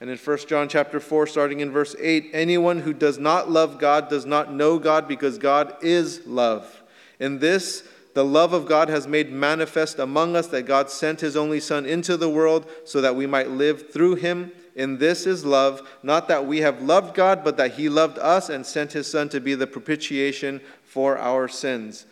And 0.00 0.08
in 0.08 0.16
1 0.16 0.38
John 0.48 0.66
chapter 0.66 0.98
4 0.98 1.26
starting 1.26 1.60
in 1.60 1.70
verse 1.70 1.94
8, 2.00 2.30
anyone 2.32 2.78
who 2.78 2.94
does 2.94 3.18
not 3.18 3.50
love 3.50 3.78
God 3.78 4.08
does 4.08 4.24
not 4.24 4.50
know 4.50 4.78
God 4.78 5.06
because 5.06 5.36
God 5.36 5.76
is 5.82 6.22
love. 6.26 6.82
In 7.20 7.38
this 7.38 7.86
the 8.14 8.24
love 8.24 8.52
of 8.52 8.66
God 8.66 8.88
has 8.88 9.08
made 9.08 9.32
manifest 9.32 9.98
among 9.98 10.36
us 10.36 10.46
that 10.48 10.62
God 10.62 10.88
sent 10.88 11.20
his 11.20 11.36
only 11.36 11.60
Son 11.60 11.84
into 11.84 12.16
the 12.16 12.28
world 12.28 12.70
so 12.84 13.00
that 13.00 13.16
we 13.16 13.26
might 13.26 13.50
live 13.50 13.92
through 13.92 14.14
him. 14.14 14.52
In 14.76 14.98
this 14.98 15.26
is 15.26 15.44
love, 15.44 15.88
not 16.02 16.28
that 16.28 16.46
we 16.46 16.58
have 16.58 16.80
loved 16.80 17.14
God, 17.14 17.44
but 17.44 17.56
that 17.56 17.74
he 17.74 17.88
loved 17.88 18.18
us 18.18 18.48
and 18.48 18.64
sent 18.64 18.92
his 18.92 19.10
Son 19.10 19.28
to 19.30 19.40
be 19.40 19.54
the 19.54 19.66
propitiation 19.66 20.60
for 20.84 21.18
our 21.18 21.48
sins. 21.48 22.06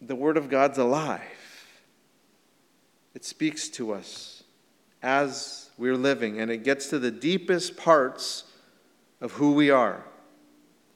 The 0.00 0.16
Word 0.16 0.36
of 0.36 0.50
God's 0.50 0.78
alive, 0.78 1.22
it 3.14 3.24
speaks 3.24 3.68
to 3.70 3.92
us 3.92 4.42
as 5.02 5.70
we're 5.78 5.96
living, 5.96 6.40
and 6.40 6.50
it 6.50 6.64
gets 6.64 6.88
to 6.88 6.98
the 6.98 7.10
deepest 7.10 7.76
parts 7.76 8.44
of 9.20 9.32
who 9.32 9.52
we 9.54 9.70
are. 9.70 10.04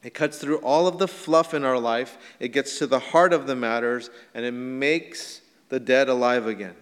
It 0.09 0.15
cuts 0.15 0.39
through 0.39 0.61
all 0.61 0.87
of 0.87 0.97
the 0.97 1.07
fluff 1.07 1.53
in 1.53 1.67
our 1.67 1.79
life, 1.79 2.17
it 2.41 2.49
gets 2.49 2.79
to 2.79 2.87
the 2.87 2.99
heart 2.99 3.35
of 3.35 3.47
the 3.47 3.55
matters, 3.55 4.09
and 4.33 4.43
it 4.43 4.53
makes 4.53 5.43
the 5.69 5.79
dead 5.79 6.09
alive 6.09 6.47
again. 6.47 6.77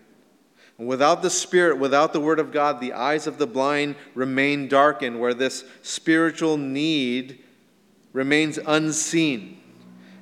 And 0.79 0.87
without 0.87 1.23
the 1.23 1.29
Spirit, 1.29 1.81
without 1.81 2.13
the 2.13 2.21
Word 2.21 2.39
of 2.39 2.53
God, 2.53 2.81
the 2.81 2.93
eyes 2.93 3.27
of 3.27 3.39
the 3.39 3.47
blind 3.49 3.97
remain 4.15 4.69
darkened, 4.69 5.19
where 5.19 5.35
this 5.35 5.65
spiritual 5.83 6.57
need 6.57 7.43
remains 8.13 8.61
unseen. 8.65 9.61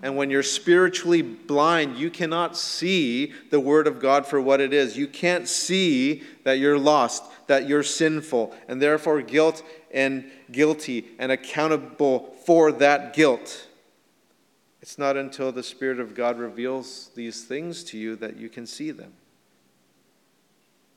And 0.05 0.19
when 0.19 0.29
you're 0.29 0.43
spiritually 0.43 1.23
blind, 1.23 1.97
you 1.97 2.11
cannot 2.11 2.59
see 2.59 3.33
the 3.49 3.59
Word 3.59 3.87
of 3.87 4.01
God 4.01 4.27
for 4.27 4.39
what 4.39 4.61
it 4.61 4.75
is. 4.75 4.99
You 4.99 5.09
can't 5.09 5.49
see 5.49 6.23
that 6.43 6.59
you're 6.59 6.79
lost, 6.79 7.25
that 7.47 7.67
you're 7.67 7.83
sinful, 7.83 8.55
and 8.69 8.83
therefore 8.83 9.23
guilt 9.23 9.63
and 9.91 10.31
guilty 10.53 11.07
and 11.19 11.33
accountable 11.33 12.35
for 12.45 12.71
that 12.73 13.15
guilt. 13.15 13.67
It's 14.83 14.99
not 14.99 15.17
until 15.17 15.51
the 15.53 15.63
Spirit 15.63 15.99
of 15.99 16.15
God 16.15 16.39
reveals 16.39 17.11
these 17.15 17.43
things 17.45 17.83
to 17.85 17.97
you 17.97 18.15
that 18.17 18.37
you 18.37 18.51
can 18.51 18.67
see 18.67 18.91
them. 18.91 19.15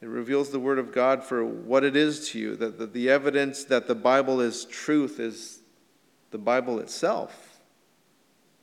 It 0.01 0.09
reveals 0.09 0.49
the 0.49 0.59
Word 0.59 0.79
of 0.79 0.91
God 0.91 1.23
for 1.23 1.45
what 1.45 1.85
it 1.85 1.95
is 1.95 2.29
to 2.31 2.39
you, 2.39 2.57
that 2.57 2.93
the, 2.93 3.09
evidence 3.09 3.63
that 3.63 3.87
the 3.87 3.95
Bible 3.95 4.41
is 4.41 4.65
truth 4.65 5.17
is 5.17 5.59
the 6.31 6.37
Bible 6.37 6.79
itself. 6.79 7.46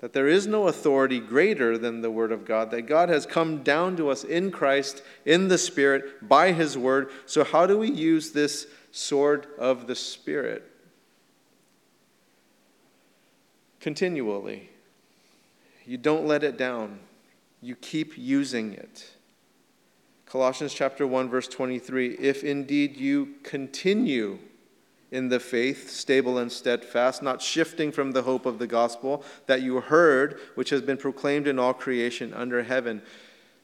That 0.00 0.12
there 0.12 0.28
is 0.28 0.46
no 0.46 0.68
authority 0.68 1.20
greater 1.20 1.78
than 1.78 2.02
the 2.02 2.10
Word 2.10 2.32
of 2.32 2.44
God, 2.44 2.70
that 2.72 2.82
God 2.82 3.08
has 3.08 3.26
come 3.26 3.62
down 3.62 3.96
to 3.96 4.10
us 4.10 4.22
in 4.24 4.50
Christ, 4.50 5.02
in 5.24 5.48
the 5.48 5.58
Spirit, 5.58 6.28
by 6.28 6.52
His 6.52 6.76
Word. 6.76 7.10
So, 7.26 7.44
how 7.44 7.66
do 7.66 7.78
we 7.78 7.90
use 7.90 8.32
this 8.32 8.66
sword 8.90 9.46
of 9.58 9.86
the 9.86 9.94
Spirit? 9.94 10.70
continually. 13.84 14.70
You 15.84 15.98
don't 15.98 16.26
let 16.26 16.42
it 16.42 16.56
down, 16.56 17.00
you 17.60 17.76
keep 17.76 18.16
using 18.16 18.72
it. 18.72 19.10
Colossians 20.24 20.72
chapter 20.72 21.06
1 21.06 21.28
verse 21.28 21.46
23 21.46 22.12
if 22.14 22.42
indeed 22.42 22.96
you 22.96 23.34
continue 23.42 24.38
in 25.14 25.28
the 25.28 25.38
faith, 25.38 25.90
stable 25.90 26.38
and 26.38 26.50
steadfast, 26.50 27.22
not 27.22 27.40
shifting 27.40 27.92
from 27.92 28.10
the 28.10 28.22
hope 28.22 28.46
of 28.46 28.58
the 28.58 28.66
gospel 28.66 29.24
that 29.46 29.62
you 29.62 29.80
heard, 29.80 30.40
which 30.56 30.70
has 30.70 30.82
been 30.82 30.96
proclaimed 30.96 31.46
in 31.46 31.56
all 31.56 31.72
creation 31.72 32.34
under 32.34 32.64
heaven. 32.64 33.00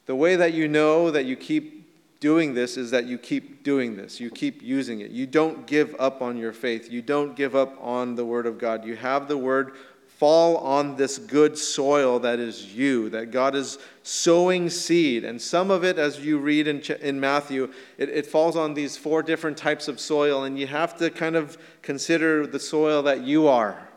The 0.06 0.14
way 0.14 0.36
that 0.36 0.54
you 0.54 0.68
know 0.68 1.10
that 1.10 1.24
you 1.24 1.34
keep 1.34 1.80
doing 2.20 2.54
this 2.54 2.76
is 2.76 2.92
that 2.92 3.06
you 3.06 3.18
keep 3.18 3.64
doing 3.64 3.96
this. 3.96 4.20
You 4.20 4.30
keep 4.30 4.62
using 4.62 5.00
it. 5.00 5.10
You 5.10 5.26
don't 5.26 5.66
give 5.66 5.96
up 5.98 6.22
on 6.22 6.36
your 6.36 6.52
faith. 6.52 6.88
You 6.88 7.02
don't 7.02 7.34
give 7.34 7.56
up 7.56 7.76
on 7.80 8.14
the 8.14 8.24
Word 8.24 8.46
of 8.46 8.56
God. 8.56 8.84
You 8.84 8.94
have 8.94 9.26
the 9.26 9.38
Word 9.38 9.72
fall 10.20 10.58
on 10.58 10.96
this 10.96 11.16
good 11.16 11.56
soil 11.56 12.18
that 12.18 12.38
is 12.38 12.74
you, 12.74 13.08
that 13.08 13.30
God 13.30 13.54
is 13.54 13.78
sowing 14.02 14.68
seed. 14.68 15.24
And 15.24 15.40
some 15.40 15.70
of 15.70 15.82
it, 15.82 15.98
as 15.98 16.20
you 16.20 16.36
read 16.36 16.68
in, 16.68 16.82
in 17.00 17.18
Matthew, 17.18 17.72
it, 17.96 18.10
it 18.10 18.26
falls 18.26 18.54
on 18.54 18.74
these 18.74 18.98
four 18.98 19.22
different 19.22 19.56
types 19.56 19.88
of 19.88 19.98
soil, 19.98 20.44
and 20.44 20.58
you 20.58 20.66
have 20.66 20.94
to 20.98 21.08
kind 21.08 21.36
of 21.36 21.56
consider 21.80 22.46
the 22.46 22.60
soil 22.60 23.02
that 23.04 23.22
you 23.22 23.48
are. 23.48 23.88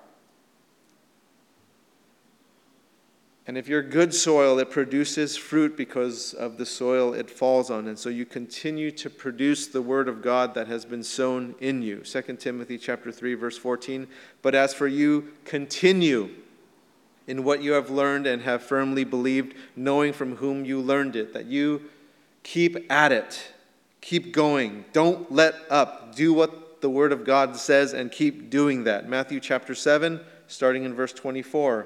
And 3.45 3.57
if 3.57 3.67
you're 3.67 3.81
good 3.81 4.13
soil, 4.13 4.57
it 4.59 4.71
produces 4.71 5.35
fruit 5.35 5.75
because 5.75 6.33
of 6.33 6.57
the 6.57 6.65
soil 6.65 7.13
it 7.13 7.29
falls 7.29 7.69
on. 7.69 7.87
And 7.87 7.99
so 7.99 8.07
you 8.07 8.25
continue 8.25 8.89
to 8.91 9.09
produce 9.09 9.67
the 9.67 9.81
word 9.81 10.07
of 10.07 10.21
God 10.21 10.53
that 10.53 10.67
has 10.67 10.85
been 10.85 11.03
sown 11.03 11.55
in 11.59 11.81
you. 11.81 11.97
2 11.97 12.21
Timothy 12.37 12.77
chapter 12.77 13.11
3 13.11 13.33
verse 13.33 13.57
14. 13.57 14.07
But 14.41 14.55
as 14.55 14.73
for 14.73 14.87
you, 14.87 15.33
continue 15.43 16.29
in 17.27 17.43
what 17.43 17.61
you 17.61 17.73
have 17.73 17.89
learned 17.89 18.27
and 18.27 18.41
have 18.43 18.63
firmly 18.63 19.03
believed, 19.03 19.55
knowing 19.75 20.13
from 20.13 20.37
whom 20.37 20.63
you 20.63 20.79
learned 20.79 21.15
it, 21.15 21.33
that 21.33 21.45
you 21.45 21.81
keep 22.43 22.91
at 22.91 23.11
it, 23.11 23.51
keep 23.99 24.33
going, 24.33 24.85
don't 24.93 25.31
let 25.31 25.55
up, 25.69 26.15
do 26.15 26.33
what 26.33 26.81
the 26.81 26.89
Word 26.89 27.11
of 27.11 27.25
God 27.25 27.55
says 27.55 27.93
and 27.93 28.11
keep 28.11 28.49
doing 28.49 28.83
that. 28.83 29.07
Matthew 29.07 29.39
chapter 29.39 29.73
7, 29.73 30.19
starting 30.47 30.83
in 30.83 30.93
verse 30.93 31.13
24. 31.13 31.85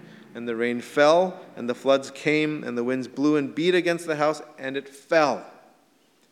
And 0.33 0.47
the 0.47 0.55
rain 0.55 0.81
fell, 0.81 1.39
and 1.55 1.69
the 1.69 1.75
floods 1.75 2.09
came, 2.11 2.63
and 2.63 2.77
the 2.77 2.83
winds 2.83 3.07
blew 3.07 3.35
and 3.35 3.53
beat 3.53 3.75
against 3.75 4.07
the 4.07 4.15
house, 4.15 4.41
and 4.57 4.77
it 4.77 4.87
fell. 4.87 5.45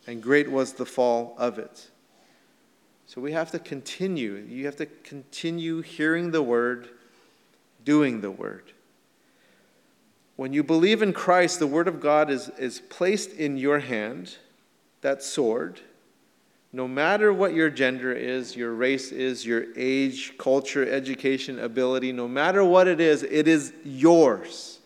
And 0.08 0.24
great 0.24 0.50
was 0.50 0.74
the 0.74 0.86
fall 0.86 1.36
of 1.38 1.60
it. 1.60 1.89
So 3.06 3.20
we 3.20 3.32
have 3.32 3.51
to 3.51 3.60
continue. 3.60 4.36
You 4.36 4.65
have 4.65 4.75
to 4.77 4.86
continue 4.86 5.82
hearing 5.82 6.32
the 6.32 6.44
word, 6.44 6.89
doing 7.84 8.22
the 8.22 8.32
word. 8.32 8.72
When 10.36 10.53
you 10.53 10.63
believe 10.63 11.01
in 11.01 11.12
Christ, 11.12 11.60
the 11.60 11.68
word 11.68 11.89
of 11.89 12.00
God 12.00 12.29
is, 12.29 12.50
is 12.58 12.79
placed 12.79 13.32
in 13.34 13.58
your 13.58 13.79
hand, 13.79 14.38
that 15.01 15.22
sword. 15.22 15.82
No 16.71 16.88
matter 16.88 17.33
what 17.33 17.53
your 17.53 17.69
gender 17.69 18.13
is, 18.13 18.55
your 18.55 18.73
race 18.73 19.11
is, 19.11 19.45
your 19.45 19.65
age, 19.75 20.38
culture, 20.38 20.88
education, 20.88 21.59
ability, 21.59 22.11
no 22.11 22.27
matter 22.27 22.63
what 22.63 22.88
it 22.88 22.99
is, 22.99 23.23
it 23.23 23.47
is 23.47 23.73
yours. 23.83 24.79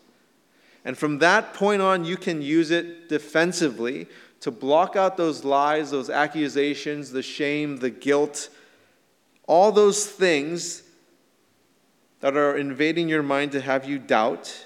And 0.85 0.97
from 0.97 1.19
that 1.19 1.53
point 1.53 1.81
on, 1.81 2.05
you 2.05 2.15
can 2.15 2.41
use 2.41 2.71
it 2.71 3.09
defensively 3.09 4.07
to 4.41 4.51
block 4.51 4.95
out 4.95 5.17
those 5.17 5.43
lies, 5.43 5.91
those 5.91 6.09
accusations, 6.09 7.11
the 7.11 7.21
shame, 7.21 7.77
the 7.77 7.89
guilt, 7.89 8.49
all 9.47 9.71
those 9.71 10.05
things 10.05 10.83
that 12.21 12.37
are 12.37 12.57
invading 12.57 13.09
your 13.09 13.23
mind 13.23 13.51
to 13.51 13.61
have 13.61 13.85
you 13.85 13.99
doubt. 13.99 14.65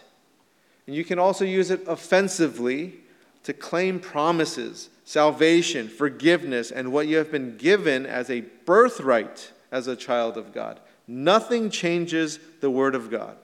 And 0.85 0.95
you 0.95 1.03
can 1.03 1.19
also 1.19 1.45
use 1.45 1.71
it 1.71 1.81
offensively 1.87 2.99
to 3.43 3.53
claim 3.53 3.99
promises, 3.99 4.89
salvation, 5.07 5.87
forgiveness, 5.87 6.69
and 6.69 6.91
what 6.91 7.07
you 7.07 7.15
have 7.15 7.31
been 7.31 7.55
given 7.55 8.05
as 8.05 8.29
a 8.29 8.41
birthright 8.65 9.53
as 9.71 9.87
a 9.87 9.95
child 9.95 10.35
of 10.35 10.53
God. 10.53 10.81
Nothing 11.07 11.69
changes 11.69 12.39
the 12.59 12.69
word 12.69 12.93
of 12.93 13.09
God. 13.09 13.37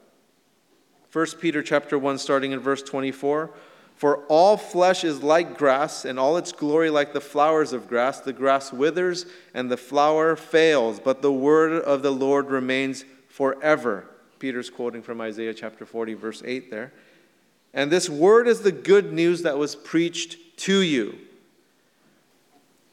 1 1.13 1.25
Peter 1.39 1.63
chapter 1.63 1.97
1 1.97 2.17
starting 2.17 2.51
in 2.51 2.59
verse 2.59 2.83
24 2.83 3.49
for 3.95 4.17
all 4.27 4.57
flesh 4.57 5.05
is 5.05 5.23
like 5.23 5.57
grass, 5.57 6.03
and 6.03 6.19
all 6.19 6.35
its 6.35 6.51
glory 6.51 6.89
like 6.89 7.13
the 7.13 7.21
flowers 7.21 7.71
of 7.71 7.87
grass. 7.87 8.19
The 8.19 8.33
grass 8.33 8.73
withers, 8.73 9.25
and 9.53 9.71
the 9.71 9.77
flower 9.77 10.35
fails, 10.35 10.99
but 10.99 11.21
the 11.21 11.31
word 11.31 11.81
of 11.83 12.01
the 12.01 12.11
Lord 12.11 12.49
remains 12.49 13.05
forever. 13.29 14.05
Peter's 14.39 14.69
quoting 14.69 15.03
from 15.03 15.21
Isaiah 15.21 15.53
chapter 15.53 15.85
40, 15.85 16.15
verse 16.15 16.41
8 16.43 16.69
there. 16.69 16.91
And 17.73 17.89
this 17.89 18.09
word 18.09 18.47
is 18.47 18.61
the 18.61 18.71
good 18.71 19.13
news 19.13 19.43
that 19.43 19.57
was 19.57 19.75
preached 19.75 20.57
to 20.57 20.81
you. 20.81 21.17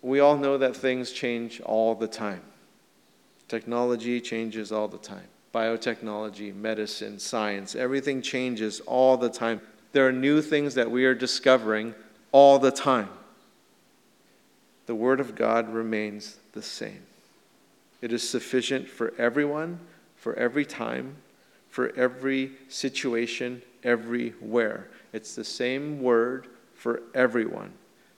We 0.03 0.21
all 0.21 0.37
know 0.37 0.59
that 0.59 0.77
things 0.77 1.13
change 1.13 1.61
all 1.61 1.95
the 1.95 2.09
time. 2.09 2.43
Technology 3.49 4.21
changes 4.21 4.73
all 4.73 4.89
the 4.89 4.99
time. 4.99 5.27
Biotechnology, 5.53 6.55
medicine, 6.55 7.19
science, 7.19 7.75
everything 7.75 8.23
changes 8.23 8.81
all 8.81 9.17
the 9.17 9.29
time. 9.29 9.61
There 9.93 10.07
are 10.07 10.13
new 10.13 10.41
things 10.41 10.75
that 10.75 10.91
we 10.91 11.05
are 11.05 11.15
discovering 11.15 11.95
all 12.33 12.59
the 12.59 12.71
time. 12.71 13.09
The 14.87 14.95
Word 14.95 15.21
of 15.21 15.35
God 15.35 15.73
remains 15.73 16.37
the 16.53 16.63
same. 16.63 17.03
It 18.01 18.13
is 18.13 18.29
sufficient 18.29 18.89
for 18.89 19.13
everyone, 19.19 19.81
for 20.17 20.35
every 20.35 20.65
time, 20.65 21.17
for 21.69 21.95
every 21.97 22.53
situation, 22.69 23.63
everywhere. 23.83 24.89
It's 25.13 25.35
the 25.35 25.45
same 25.45 26.01
Word 26.01 26.47
for 26.75 27.03
everyone. 27.15 27.73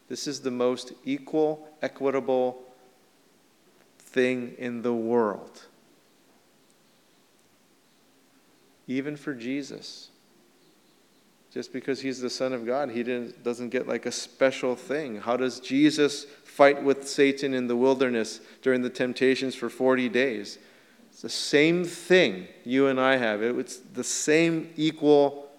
This 0.09 0.27
is 0.27 0.41
the 0.41 0.51
most 0.51 0.93
equal, 1.05 1.69
equitable 1.81 2.63
thing 3.99 4.55
in 4.59 4.83
the 4.83 4.93
world. 4.93 5.63
Even 8.87 9.17
for 9.17 9.35
Jesus. 9.35 10.11
Just 11.53 11.73
because 11.73 12.01
he's 12.01 12.21
the 12.21 12.31
Son 12.31 12.53
of 12.53 12.65
God, 12.65 12.91
he 12.91 13.03
doesn't 13.03 13.69
get 13.69 13.87
like 13.87 14.07
a 14.07 14.13
special 14.13 14.75
thing. 14.75 15.17
How 15.17 15.37
does 15.37 15.61
Jesus 15.61 16.25
fight 16.45 16.83
with 16.83 17.07
Satan 17.07 17.53
in 17.53 17.67
the 17.67 17.77
wilderness 17.77 18.41
during 18.63 18.83
the 18.83 18.91
temptations 18.91 19.55
for 19.55 19.69
40 19.69 20.09
days? 20.09 20.59
It's 21.11 21.21
the 21.21 21.29
same 21.29 21.85
thing 21.85 22.49
you 22.65 22.87
and 22.87 22.99
I 22.99 23.17
have. 23.17 23.43
It's 23.43 23.77
the 23.77 24.05
same 24.05 24.73
equal 24.77 25.51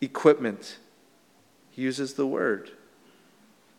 equipment. 0.00 0.78
He 1.70 1.82
uses 1.82 2.14
the 2.14 2.26
word. 2.26 2.70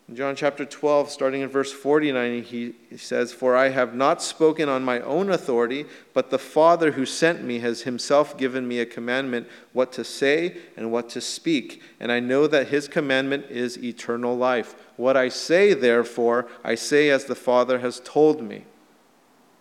In 0.08 0.15
John 0.15 0.38
chapter 0.38 0.63
12, 0.63 1.10
starting 1.10 1.41
in 1.41 1.50
verse 1.50 1.74
49, 1.74 2.43
he, 2.43 2.74
says, 2.96 3.34
For 3.34 3.58
I 3.58 3.70
have 3.70 3.93
not 3.93 4.22
spoken 4.22 4.70
on 4.70 4.82
my 4.82 5.02
own 5.02 5.30
authority, 5.30 5.86
but 6.13 6.30
the 6.30 6.39
Father 6.39 6.93
who 6.93 7.06
sent 7.06 7.43
me 7.43 7.60
has 7.60 7.82
himself 7.82 8.38
given 8.38 8.70
me 8.70 8.80
a 8.80 8.86
commandment 8.86 9.50
what 9.74 9.91
to 9.93 10.06
say 10.06 10.56
and 10.78 10.93
what 10.93 11.10
to 11.10 11.20
speak. 11.20 11.82
And 12.00 12.10
I 12.10 12.22
know 12.22 12.48
that 12.48 12.70
his 12.70 12.88
commandment 12.88 13.48
is 13.50 13.84
eternal 13.84 14.38
life. 14.38 14.76
What 14.96 15.17
I 15.17 15.28
say, 15.28 15.74
therefore, 15.74 16.48
I 16.63 16.76
say 16.76 17.10
as 17.10 17.26
the 17.26 17.36
Father 17.36 17.80
has 17.80 18.00
told 18.00 18.41
me. 18.41 18.63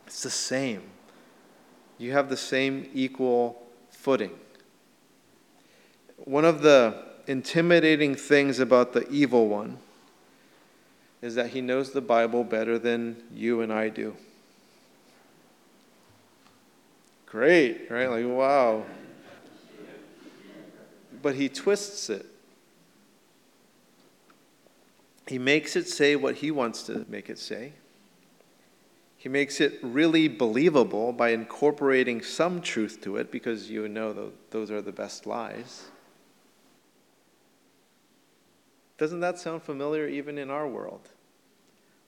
It's 0.06 0.22
the 0.22 0.30
same. 0.30 0.82
You 1.98 2.12
have 2.12 2.28
the 2.28 2.36
same 2.36 2.88
equal 2.94 3.66
footing. 3.90 4.30
One 6.18 6.44
of 6.44 6.62
the 6.62 7.04
intimidating 7.26 8.14
things 8.14 8.60
about 8.60 8.92
the 8.92 9.08
evil 9.08 9.48
one 9.48 9.78
is 11.26 11.34
that 11.34 11.50
he 11.50 11.60
knows 11.60 11.90
the 11.90 12.00
Bible 12.00 12.44
better 12.44 12.78
than 12.78 13.16
you 13.34 13.60
and 13.60 13.72
I 13.72 13.88
do. 13.88 14.16
Great, 17.26 17.90
right? 17.90 18.08
Like, 18.08 18.24
wow. 18.24 18.84
But 21.20 21.34
he 21.34 21.48
twists 21.48 22.08
it. 22.08 22.26
He 25.26 25.36
makes 25.40 25.74
it 25.74 25.88
say 25.88 26.14
what 26.14 26.36
he 26.36 26.52
wants 26.52 26.84
to 26.84 27.04
make 27.08 27.28
it 27.28 27.40
say. 27.40 27.72
He 29.16 29.28
makes 29.28 29.60
it 29.60 29.80
really 29.82 30.28
believable 30.28 31.12
by 31.12 31.30
incorporating 31.30 32.22
some 32.22 32.60
truth 32.60 33.00
to 33.00 33.16
it 33.16 33.32
because 33.32 33.68
you 33.68 33.88
know 33.88 34.30
those 34.50 34.70
are 34.70 34.80
the 34.80 34.92
best 34.92 35.26
lies. 35.26 35.86
Doesn't 38.96 39.18
that 39.18 39.40
sound 39.40 39.64
familiar 39.64 40.06
even 40.06 40.38
in 40.38 40.50
our 40.50 40.68
world? 40.68 41.08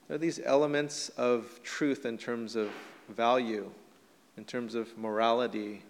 There 0.09 0.15
are 0.15 0.17
these 0.17 0.41
elements 0.43 1.09
of 1.17 1.61
truth 1.63 2.03
in 2.03 2.17
terms 2.17 2.55
of 2.55 2.71
value, 3.09 3.69
in 4.37 4.43
terms 4.43 4.73
of 4.73 4.97
morality, 4.97 5.83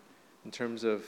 in 0.43 0.51
terms 0.51 0.83
of 0.83 1.05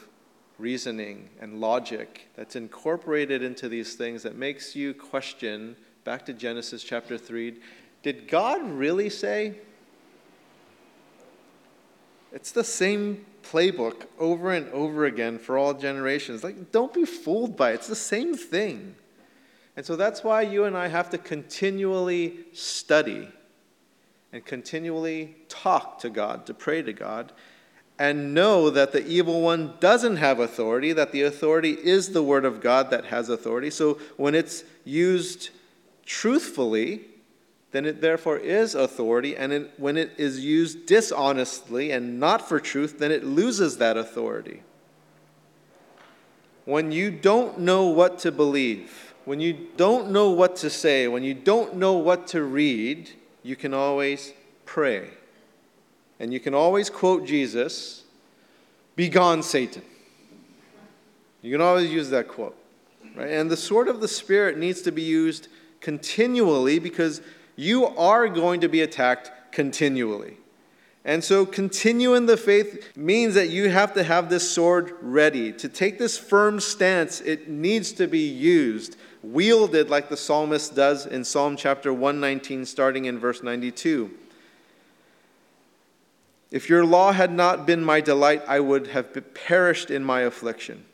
reasoning 0.58 1.28
and 1.42 1.60
logic 1.60 2.30
that's 2.38 2.56
incorporated 2.56 3.44
into 3.44 3.68
these 3.68 3.96
things 3.96 4.24
that 4.24 4.38
makes 4.38 4.78
you 4.78 4.94
question 4.94 5.76
back 6.06 6.26
to 6.28 6.34
Genesis 6.34 6.84
chapter 6.84 7.18
3 7.18 7.60
did 8.02 8.30
God 8.30 8.64
really 8.64 9.10
say? 9.10 9.56
It's 12.32 12.52
the 12.52 12.64
same 12.64 13.26
playbook 13.44 14.08
over 14.18 14.54
and 14.54 14.70
over 14.70 15.06
again 15.06 15.38
for 15.38 15.58
all 15.58 15.74
generations. 15.74 16.44
Like, 16.44 16.72
don't 16.72 16.94
be 16.94 17.06
fooled 17.06 17.58
by 17.58 17.72
it. 17.72 17.76
It's 17.76 17.88
the 17.88 17.96
same 17.96 18.36
thing. 18.36 18.96
And 19.82 19.86
so 19.88 19.96
that's 19.96 20.24
why 20.24 20.44
you 20.44 20.66
and 20.66 20.78
I 20.78 20.90
have 20.90 21.10
to 21.10 21.18
continually 21.18 22.46
study 22.54 23.28
and 24.32 24.46
continually 24.46 25.38
talk 25.50 25.98
to 26.02 26.10
God, 26.12 26.46
to 26.46 26.54
pray 26.54 26.84
to 26.84 26.94
God, 26.94 27.32
and 27.98 28.36
know 28.36 28.70
that 28.70 28.92
the 28.92 29.04
evil 29.08 29.42
one 29.42 29.74
doesn't 29.80 30.18
have 30.18 30.40
authority, 30.40 30.94
that 30.94 31.12
the 31.12 31.24
authority 31.24 31.72
is 31.72 32.10
the 32.10 32.22
Word 32.22 32.46
of 32.46 32.62
God 32.62 32.92
that 32.92 33.06
has 33.06 33.28
authority. 33.28 33.72
So 33.72 33.98
when 34.18 34.36
it's 34.36 34.64
used 34.86 35.50
truthfully, 36.06 37.02
then 37.72 37.88
it 37.88 38.02
therefore 38.02 38.38
is 38.38 38.76
authority. 38.76 39.36
And 39.36 39.52
it, 39.52 39.72
when 39.78 39.98
it 39.98 40.12
is 40.16 40.46
used 40.46 40.86
dishonestly 40.86 41.90
and 41.90 42.20
not 42.20 42.48
for 42.48 42.60
truth, 42.60 43.00
then 43.00 43.12
it 43.12 43.24
loses 43.24 43.78
that 43.78 43.98
authority. 43.98 44.62
When 46.66 46.92
you 46.92 47.10
don't 47.10 47.62
know 47.62 47.88
what 47.88 48.20
to 48.20 48.32
believe, 48.32 49.11
when 49.26 49.40
you 49.40 49.68
don't 49.78 50.12
know 50.12 50.30
what 50.30 50.56
to 50.58 50.70
say, 50.70 51.08
when 51.08 51.24
you 51.24 51.34
don't 51.34 51.76
know 51.76 51.94
what 51.94 52.28
to 52.28 52.44
read, 52.44 53.12
you 53.44 53.56
can 53.56 53.74
always 53.74 54.34
pray. 54.66 55.10
And 56.20 56.34
you 56.34 56.40
can 56.40 56.54
always 56.54 56.90
quote 56.90 57.26
Jesus, 57.26 58.04
Begone, 58.96 59.44
Satan. 59.44 59.84
You 61.42 61.52
can 61.52 61.62
always 61.62 61.92
use 61.92 62.10
that 62.12 62.28
quote. 62.28 62.56
Right? 63.16 63.30
And 63.30 63.50
the 63.50 63.58
sword 63.58 63.88
of 63.88 64.02
the 64.02 64.08
Spirit 64.08 64.58
needs 64.58 64.82
to 64.84 64.92
be 64.92 65.02
used 65.02 65.48
continually 65.80 66.80
because 66.80 67.22
you 67.56 67.88
are 67.88 68.28
going 68.28 68.62
to 68.62 68.68
be 68.68 68.82
attacked 68.82 69.32
continually. 69.52 70.38
And 71.04 71.24
so, 71.24 71.48
continue 71.48 72.14
in 72.14 72.28
the 72.28 72.38
faith 72.38 72.96
means 72.96 73.34
that 73.34 73.50
you 73.50 73.70
have 73.70 73.94
to 73.96 74.04
have 74.04 74.30
this 74.30 74.50
sword 74.50 74.94
ready. 75.02 75.52
To 75.54 75.68
take 75.68 75.98
this 75.98 76.18
firm 76.18 76.60
stance, 76.60 77.22
it 77.22 77.50
needs 77.50 77.92
to 77.94 78.08
be 78.08 78.28
used, 78.28 78.98
wielded 79.24 79.90
like 79.90 80.10
the 80.10 80.18
psalmist 80.18 80.76
does 80.76 81.08
in 81.08 81.24
Psalm 81.24 81.58
chapter 81.58 81.92
119, 81.92 82.66
starting 82.66 83.06
in 83.06 83.18
verse 83.18 83.42
92. 83.42 84.12
If 86.52 86.70
your 86.70 86.86
law 86.86 87.14
had 87.14 87.32
not 87.32 87.66
been 87.66 87.84
my 87.84 88.02
delight, 88.02 88.44
I 88.48 88.60
would 88.60 88.88
have 88.88 89.34
perished 89.34 89.90
in 89.90 90.04
my 90.04 90.22
affliction. 90.22 90.86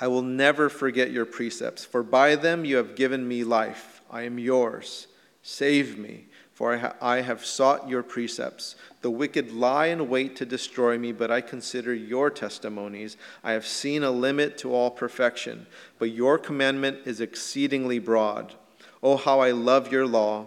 I 0.00 0.08
will 0.08 0.22
never 0.22 0.68
forget 0.68 1.10
your 1.10 1.24
precepts, 1.24 1.84
for 1.84 2.02
by 2.02 2.34
them 2.34 2.64
you 2.64 2.76
have 2.76 2.96
given 2.96 3.28
me 3.28 3.44
life. 3.44 4.00
I 4.10 4.22
am 4.22 4.38
yours. 4.38 5.06
Save 5.42 5.98
me, 5.98 6.26
for 6.56 6.94
I 7.02 7.20
have 7.20 7.44
sought 7.44 7.86
your 7.86 8.02
precepts. 8.02 8.76
The 9.02 9.10
wicked 9.10 9.52
lie 9.52 9.88
in 9.88 10.08
wait 10.08 10.36
to 10.36 10.46
destroy 10.46 10.96
me, 10.96 11.12
but 11.12 11.30
I 11.30 11.42
consider 11.42 11.92
your 11.92 12.30
testimonies. 12.30 13.18
I 13.44 13.52
have 13.52 13.66
seen 13.66 14.02
a 14.02 14.10
limit 14.10 14.56
to 14.58 14.74
all 14.74 14.90
perfection, 14.90 15.66
but 15.98 16.12
your 16.12 16.38
commandment 16.38 17.00
is 17.04 17.20
exceedingly 17.20 17.98
broad. 17.98 18.54
Oh, 19.02 19.18
how 19.18 19.40
I 19.40 19.50
love 19.50 19.92
your 19.92 20.06
law! 20.06 20.46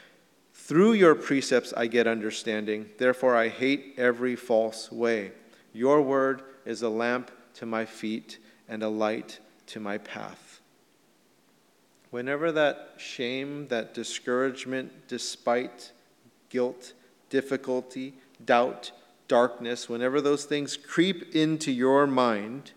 Through 0.71 0.93
your 0.93 1.15
precepts 1.15 1.73
I 1.75 1.87
get 1.87 2.07
understanding. 2.07 2.85
Therefore, 2.97 3.35
I 3.35 3.49
hate 3.49 3.95
every 3.97 4.37
false 4.37 4.89
way. 4.89 5.33
Your 5.73 6.01
word 6.01 6.43
is 6.63 6.81
a 6.81 6.87
lamp 6.87 7.29
to 7.55 7.65
my 7.65 7.83
feet 7.83 8.37
and 8.69 8.81
a 8.81 8.87
light 8.87 9.39
to 9.65 9.81
my 9.81 9.97
path. 9.97 10.61
Whenever 12.09 12.53
that 12.53 12.93
shame, 12.95 13.67
that 13.67 13.93
discouragement, 13.93 14.93
despite, 15.09 15.91
guilt, 16.47 16.93
difficulty, 17.29 18.13
doubt, 18.45 18.93
darkness, 19.27 19.89
whenever 19.89 20.21
those 20.21 20.45
things 20.45 20.77
creep 20.77 21.35
into 21.35 21.69
your 21.69 22.07
mind, 22.07 22.71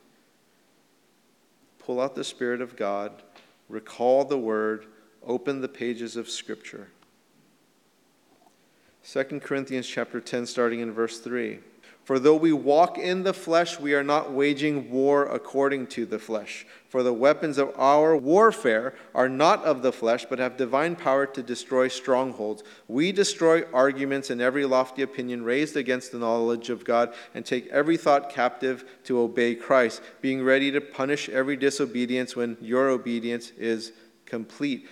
pull 1.78 2.00
out 2.00 2.16
the 2.16 2.24
Spirit 2.24 2.61
of 2.61 2.74
God, 2.74 3.12
recall 3.68 4.24
the 4.24 4.37
Word, 4.37 4.87
open 5.24 5.61
the 5.61 5.68
pages 5.68 6.16
of 6.16 6.28
Scripture. 6.28 6.88
2 9.07 9.23
Corinthians 9.40 9.87
chapter 9.87 10.19
10 10.19 10.47
starting 10.47 10.81
in 10.81 10.90
verse 10.90 11.19
3. 11.19 11.59
For 12.05 12.19
though 12.19 12.37
we 12.37 12.53
walk 12.53 12.99
in 12.99 13.23
the 13.23 13.35
flesh, 13.35 13.79
we 13.79 13.95
are 13.95 14.03
not 14.03 14.33
waging 14.33 14.90
war 14.90 15.25
according 15.27 15.88
to 15.88 16.07
the 16.07 16.19
flesh. 16.19 16.67
For 16.88 17.03
the 17.03 17.12
weapons 17.12 17.59
of 17.59 17.73
our 17.79 18.17
warfare 18.17 18.95
are 19.14 19.29
not 19.29 19.62
of 19.64 19.83
the 19.83 19.93
flesh, 19.93 20.25
but 20.25 20.38
have 20.38 20.57
divine 20.57 20.97
power 20.97 21.27
to 21.27 21.43
destroy 21.43 21.88
strongholds. 21.88 22.62
We 22.88 23.12
destroy 23.12 23.64
arguments 23.73 24.31
and 24.31 24.40
every 24.40 24.64
lofty 24.64 25.03
opinion 25.03 25.45
raised 25.45 25.77
against 25.77 26.12
the 26.12 26.19
knowledge 26.19 26.71
of 26.71 26.85
God, 26.85 27.14
and 27.35 27.45
take 27.45 27.67
every 27.69 27.99
thought 27.99 28.31
captive 28.31 28.85
to 29.05 29.21
obey 29.21 29.55
Christ, 29.55 30.03
being 30.21 30.43
ready 30.43 30.71
to 30.73 30.81
punish 30.81 31.29
every 31.29 31.57
disobedience 31.57 32.37
when 32.37 32.57
your 32.61 32.88
obedience 32.88 33.51
is 33.59 33.93
complete. 34.27 34.88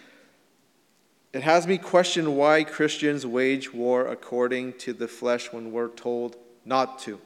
It 1.32 1.42
has 1.44 1.66
me 1.66 1.78
question 1.78 2.36
why 2.36 2.62
Christians 2.62 3.26
wage 3.26 3.72
war 3.72 4.06
according 4.06 4.74
to 4.74 4.92
the 4.92 5.08
flesh 5.08 5.50
when 5.50 5.72
we're 5.72 5.88
told 5.88 6.36
not 6.66 6.98
to. 7.00 7.18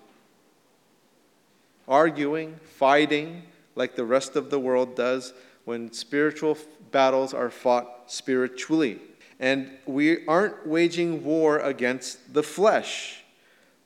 Arguing, 1.88 2.60
fighting, 2.62 3.42
like 3.74 3.96
the 3.96 4.04
rest 4.04 4.36
of 4.36 4.48
the 4.50 4.60
world 4.60 4.94
does, 4.94 5.32
when 5.64 5.92
spiritual 5.92 6.56
battles 6.92 7.34
are 7.34 7.50
fought 7.50 8.04
spiritually. 8.06 9.00
And 9.40 9.70
we 9.86 10.24
aren't 10.26 10.66
waging 10.66 11.24
war 11.24 11.58
against 11.58 12.32
the 12.32 12.44
flesh. 12.44 13.24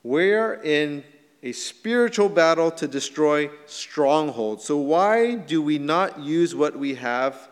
We're 0.03 0.53
in 0.53 1.03
a 1.41 1.51
spiritual 1.51 2.29
battle 2.29 2.69
to 2.71 2.87
destroy 2.87 3.49
strongholds. 3.65 4.65
So, 4.65 4.77
why 4.77 5.33
do 5.33 5.63
we 5.63 5.79
not 5.79 6.19
use 6.19 6.53
what 6.53 6.77
we 6.77 6.93
have 6.95 7.49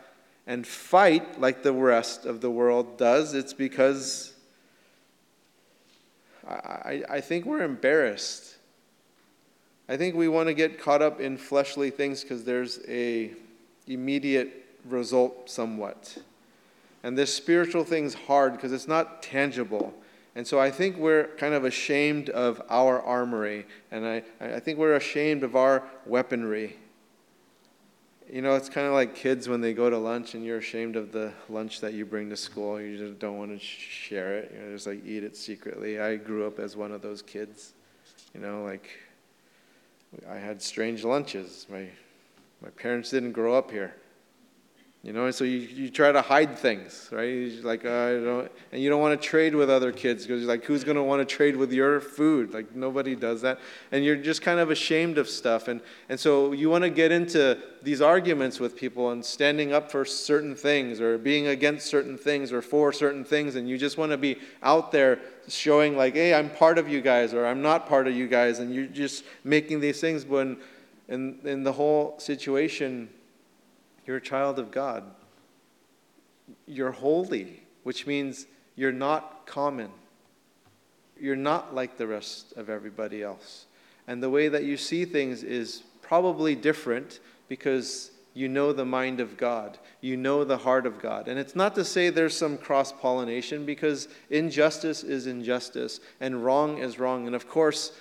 and 0.49 0.65
fight 0.65 1.39
like 1.39 1.61
the 1.61 1.71
rest 1.71 2.25
of 2.25 2.41
the 2.41 2.49
world 2.49 2.97
does, 2.97 3.35
it's 3.35 3.53
because 3.53 4.33
I, 6.45 7.03
I 7.07 7.21
think 7.21 7.45
we're 7.45 7.61
embarrassed. 7.61 8.55
I 9.87 9.95
think 9.95 10.15
we 10.15 10.27
want 10.27 10.47
to 10.47 10.55
get 10.55 10.81
caught 10.81 11.03
up 11.03 11.21
in 11.21 11.37
fleshly 11.37 11.91
things 11.91 12.23
because 12.23 12.43
there's 12.45 12.79
a 12.87 13.31
immediate 13.85 14.65
result 14.85 15.51
somewhat. 15.51 16.17
And 17.03 17.15
this 17.15 17.31
spiritual 17.31 17.83
thing's 17.83 18.15
hard 18.15 18.53
because 18.53 18.71
it's 18.71 18.87
not 18.87 19.21
tangible. 19.21 19.93
And 20.33 20.47
so 20.47 20.59
I 20.59 20.71
think 20.71 20.97
we're 20.97 21.27
kind 21.37 21.53
of 21.53 21.63
ashamed 21.63 22.31
of 22.31 22.59
our 22.69 22.99
armory, 23.03 23.67
and 23.91 24.03
I, 24.03 24.23
I 24.41 24.59
think 24.59 24.79
we're 24.79 24.95
ashamed 24.95 25.43
of 25.43 25.55
our 25.55 25.83
weaponry. 26.07 26.75
You 28.31 28.43
know, 28.43 28.53
it's 28.53 28.69
kind 28.69 28.85
of 28.85 28.93
like 28.93 29.15
kids 29.15 29.49
when 29.49 29.59
they 29.59 29.73
go 29.73 29.89
to 29.89 29.97
lunch 29.97 30.35
and 30.35 30.45
you're 30.45 30.59
ashamed 30.59 30.95
of 30.95 31.11
the 31.11 31.33
lunch 31.49 31.81
that 31.81 31.93
you 31.93 32.05
bring 32.05 32.29
to 32.29 32.37
school. 32.37 32.79
You 32.79 32.95
just 32.95 33.17
don't 33.17 33.39
want 33.39 33.51
to 33.51 33.57
share 33.57 34.37
it. 34.37 34.51
You 34.53 34.61
know, 34.61 34.71
just 34.71 34.85
like 34.85 35.03
eat 35.03 35.23
it 35.23 35.35
secretly. 35.35 35.99
I 35.99 36.15
grew 36.17 36.45
up 36.45 36.59
as 36.59 36.77
one 36.77 36.91
of 36.91 37.01
those 37.01 37.23
kids. 37.23 37.73
You 38.35 38.41
know, 38.41 38.63
like 38.63 38.87
I 40.29 40.35
had 40.35 40.61
strange 40.61 41.03
lunches. 41.03 41.65
My 41.71 41.87
my 42.61 42.69
parents 42.69 43.09
didn't 43.09 43.31
grow 43.31 43.55
up 43.55 43.71
here. 43.71 43.95
You 45.01 45.13
know, 45.13 45.31
so 45.31 45.45
you, 45.45 45.59
you 45.59 45.89
try 45.89 46.11
to 46.11 46.21
hide 46.21 46.59
things, 46.59 47.07
right? 47.13 47.23
You're 47.23 47.63
like, 47.63 47.85
uh, 47.85 47.89
I 47.89 48.11
don't, 48.15 48.51
and 48.73 48.81
you 48.83 48.89
don't 48.89 48.99
want 48.99 49.19
to 49.19 49.27
trade 49.27 49.55
with 49.55 49.69
other 49.69 49.93
kids 49.93 50.27
because 50.27 50.41
you're 50.41 50.49
like, 50.49 50.65
who's 50.65 50.83
going 50.83 50.97
to 50.97 51.03
want 51.03 51.21
to 51.21 51.35
trade 51.35 51.55
with 51.55 51.71
your 51.71 52.01
food? 52.01 52.53
Like, 52.53 52.75
nobody 52.75 53.15
does 53.15 53.41
that. 53.43 53.61
And 53.93 54.03
you're 54.03 54.17
just 54.17 54.41
kind 54.41 54.59
of 54.59 54.71
ashamed 54.71 55.17
of 55.17 55.29
stuff. 55.29 55.69
And, 55.69 55.79
and 56.09 56.19
so 56.19 56.51
you 56.51 56.69
want 56.69 56.83
to 56.83 56.89
get 56.89 57.13
into 57.13 57.57
these 57.81 58.01
arguments 58.01 58.59
with 58.59 58.75
people 58.75 59.11
and 59.11 59.23
standing 59.23 59.71
up 59.71 59.89
for 59.89 60.03
certain 60.03 60.53
things 60.53 60.99
or 60.99 61.17
being 61.17 61.47
against 61.47 61.85
certain 61.85 62.17
things 62.17 62.51
or 62.51 62.61
for 62.61 62.91
certain 62.91 63.23
things. 63.23 63.55
And 63.55 63.69
you 63.69 63.77
just 63.77 63.97
want 63.97 64.11
to 64.11 64.17
be 64.17 64.35
out 64.63 64.91
there 64.91 65.21
showing, 65.47 65.95
like, 65.95 66.15
hey, 66.15 66.33
I'm 66.33 66.49
part 66.49 66.77
of 66.77 66.89
you 66.89 66.99
guys 66.99 67.33
or 67.33 67.45
I'm 67.45 67.61
not 67.61 67.87
part 67.87 68.09
of 68.09 68.15
you 68.17 68.27
guys. 68.27 68.59
And 68.59 68.75
you're 68.75 68.85
just 68.85 69.23
making 69.45 69.79
these 69.79 70.01
things 70.01 70.25
when, 70.25 70.57
in, 71.07 71.39
in 71.45 71.63
the 71.63 71.71
whole 71.71 72.19
situation, 72.19 73.07
you're 74.09 74.17
a 74.17 74.21
child 74.21 74.57
of 74.57 74.71
God. 74.71 75.03
You're 76.65 76.89
holy, 76.89 77.61
which 77.83 78.07
means 78.07 78.47
you're 78.75 78.91
not 78.91 79.45
common. 79.45 79.91
You're 81.21 81.35
not 81.35 81.75
like 81.75 81.99
the 81.99 82.07
rest 82.07 82.53
of 82.53 82.71
everybody 82.71 83.21
else. 83.21 83.67
And 84.07 84.23
the 84.23 84.29
way 84.31 84.47
that 84.47 84.63
you 84.63 84.77
see 84.77 85.05
things 85.05 85.43
is 85.43 85.83
probably 86.01 86.55
different 86.55 87.19
because 87.49 88.09
you 88.33 88.47
know 88.47 88.73
the 88.73 88.83
mind 88.83 89.19
of 89.19 89.37
God. 89.37 89.77
You 90.01 90.17
know 90.17 90.43
the 90.43 90.57
heart 90.57 90.87
of 90.87 90.99
God. 90.99 91.27
And 91.27 91.37
it's 91.37 91.55
not 91.55 91.75
to 91.75 91.85
say 91.85 92.09
there's 92.09 92.35
some 92.35 92.57
cross 92.57 92.91
pollination 92.91 93.63
because 93.63 94.07
injustice 94.31 95.03
is 95.03 95.27
injustice 95.27 95.99
and 96.19 96.43
wrong 96.43 96.79
is 96.79 96.97
wrong. 96.97 97.27
And 97.27 97.35
of 97.35 97.47
course, 97.47 97.91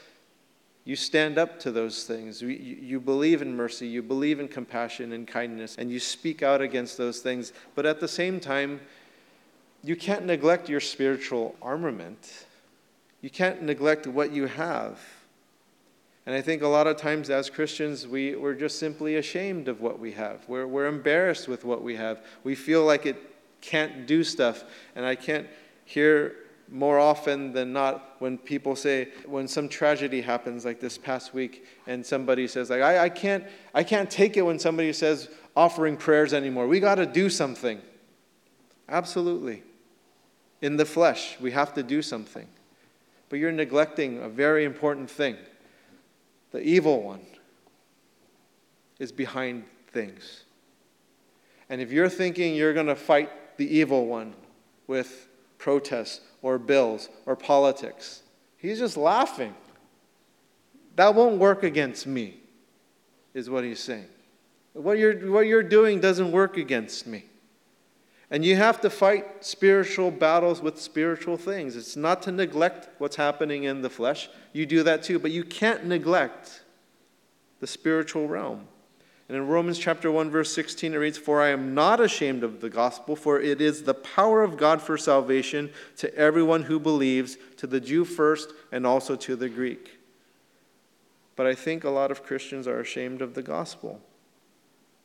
you 0.89 0.97
stand 0.97 1.37
up 1.37 1.61
to 1.61 1.71
those 1.71 2.05
things. 2.05 2.41
You, 2.41 2.99
believe 2.99 3.43
in 3.43 3.55
mercy, 3.55 3.87
you 3.87 4.03
believe 4.03 4.41
in 4.41 4.49
compassion 4.49 5.13
and 5.13 5.29
kindness, 5.29 5.77
and 5.77 5.91
you 5.91 6.01
speak 6.01 6.43
out 6.43 6.63
against 6.63 6.97
those 6.97 7.21
things. 7.21 7.53
But 7.75 7.85
at 7.85 8.01
the 8.01 8.09
same 8.09 8.41
time, 8.41 8.81
you 9.85 9.97
can't 9.97 10.25
neglect 10.25 10.67
your 10.67 10.81
spiritual 10.81 11.55
armament. 11.61 12.47
You 13.21 13.29
can't 13.29 13.61
neglect 13.61 14.07
what 14.07 14.33
you 14.33 14.47
have. 14.47 14.99
And 16.25 16.35
I 16.35 16.41
think 16.41 16.63
a 16.63 16.69
lot 16.69 16.87
of 16.87 16.97
times 16.97 17.29
as 17.29 17.51
Christians, 17.51 18.07
we, 18.07 18.35
we're 18.35 18.55
just 18.55 18.79
simply 18.79 19.17
ashamed 19.17 19.69
of 19.69 19.83
what 19.83 19.99
we 19.99 20.13
have. 20.13 20.49
We're, 20.49 20.67
we're 20.67 20.87
embarrassed 20.87 21.49
with 21.49 21.67
what 21.67 21.83
we 21.83 21.97
have. 21.97 22.25
We 22.45 22.55
feel 22.55 22.87
like 22.87 23.05
it 23.05 23.19
can't 23.61 24.07
do 24.07 24.25
stuff. 24.25 24.65
And 24.97 25.05
I 25.05 25.17
can't 25.17 25.49
hear 25.85 26.35
more 26.71 26.99
often 26.99 27.53
than 27.53 27.73
not 27.73 28.17
when 28.19 28.37
people 28.37 28.77
say 28.77 29.09
when 29.27 29.49
some 29.49 29.69
tragedy 29.69 30.21
happens 30.21 30.65
like 30.65 30.81
this 30.81 30.99
past 30.99 31.33
week 31.33 31.67
and 31.87 32.05
somebody 32.05 32.47
says 32.47 32.69
like 32.69 32.83
I, 32.83 33.05
I 33.05 33.09
can't 33.09 33.45
i 33.75 33.83
can't 33.83 34.11
take 34.11 34.37
it 34.37 34.43
when 34.43 34.59
somebody 34.59 34.93
says 34.93 35.29
offering 35.59 35.97
prayers 35.97 36.33
anymore. 36.33 36.69
We 36.69 36.79
got 36.79 36.95
to 36.95 37.07
do 37.07 37.29
something. 37.29 37.83
Absolutely. 38.89 39.65
In 40.63 40.77
the 40.77 40.85
flesh 40.85 41.37
we 41.41 41.51
have 41.51 41.75
to 41.75 41.83
do 41.83 42.01
something. 42.01 42.47
But 43.29 43.41
you're 43.41 43.53
neglecting 43.53 44.23
a 44.23 44.29
very 44.29 44.65
important 44.65 45.11
thing. 45.11 45.37
The 46.53 46.61
evil 46.61 47.03
one 47.03 47.21
is 48.99 49.11
behind 49.11 49.65
things. 49.89 50.45
And 51.69 51.81
if 51.81 51.91
you're 51.93 52.09
thinking 52.09 52.55
you're 52.55 52.73
going 52.73 52.87
to 52.87 52.97
fight 52.97 53.57
the 53.59 53.77
evil 53.77 54.07
one 54.07 54.35
with 54.87 55.29
protests 55.59 56.21
or 56.43 56.59
bills 56.59 57.09
or 57.27 57.37
politics. 57.37 58.23
He's 58.57 58.79
just 58.79 58.97
laughing. 58.97 59.55
That 60.97 61.15
won't 61.15 61.39
work 61.39 61.63
against 61.63 62.07
me, 62.07 62.39
is 63.35 63.49
what 63.51 63.65
he's 63.65 63.81
saying. 63.81 64.07
What 64.73 64.99
you're, 64.99 65.31
what 65.31 65.47
you're 65.47 65.63
doing 65.63 66.01
doesn't 66.01 66.33
work 66.33 66.57
against 66.57 67.07
me. 67.07 67.25
And 68.31 68.45
you 68.45 68.57
have 68.57 68.81
to 68.83 68.91
fight 68.91 69.45
spiritual 69.45 70.11
battles 70.11 70.61
with 70.61 70.79
spiritual 70.79 71.37
things. 71.37 71.77
It's 71.77 71.97
not 71.97 72.23
to 72.23 72.33
neglect 72.33 72.89
what's 72.99 73.17
happening 73.17 73.65
in 73.65 73.81
the 73.81 73.89
flesh. 73.89 74.29
You 74.53 74.67
do 74.67 74.83
that 74.83 75.03
too, 75.03 75.19
but 75.19 75.31
you 75.31 75.45
can't 75.45 75.87
neglect 75.87 76.63
the 77.61 77.67
spiritual 77.67 78.29
realm. 78.29 78.69
And 79.29 79.37
in 79.37 79.47
Romans 79.47 79.79
chapter 79.79 80.11
1 80.11 80.31
verse 80.31 80.53
16 80.55 80.95
it 80.95 80.97
reads 80.97 81.19
for 81.19 81.43
I 81.43 81.49
am 81.49 81.75
not 81.75 82.01
ashamed 82.01 82.43
of 82.43 82.61
the 82.61 82.71
gospel 82.71 83.15
for 83.15 83.39
it 83.39 83.61
is 83.61 83.83
the 83.83 83.95
power 83.95 84.43
of 84.43 84.57
God 84.57 84.81
for 84.81 84.97
salvation 84.97 85.71
to 85.99 86.15
everyone 86.15 86.63
who 86.63 86.81
believes 86.81 87.37
to 87.59 87.67
the 87.67 87.81
Jew 87.81 88.05
first 88.05 88.53
and 88.73 88.87
also 88.87 89.17
to 89.17 89.37
the 89.37 89.49
Greek. 89.49 89.99
But 91.37 91.47
I 91.47 91.55
think 91.55 91.85
a 91.85 91.91
lot 91.91 92.11
of 92.11 92.25
Christians 92.25 92.67
are 92.67 92.81
ashamed 92.81 93.23
of 93.23 93.35
the 93.35 93.43
gospel. 93.43 94.01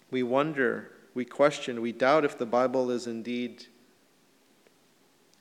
We 0.10 0.24
wonder, 0.24 0.92
we 1.14 1.26
question, 1.26 1.82
we 1.82 1.92
doubt 1.92 2.26
if 2.26 2.38
the 2.38 2.46
Bible 2.46 2.90
is 2.92 3.08
indeed 3.08 3.66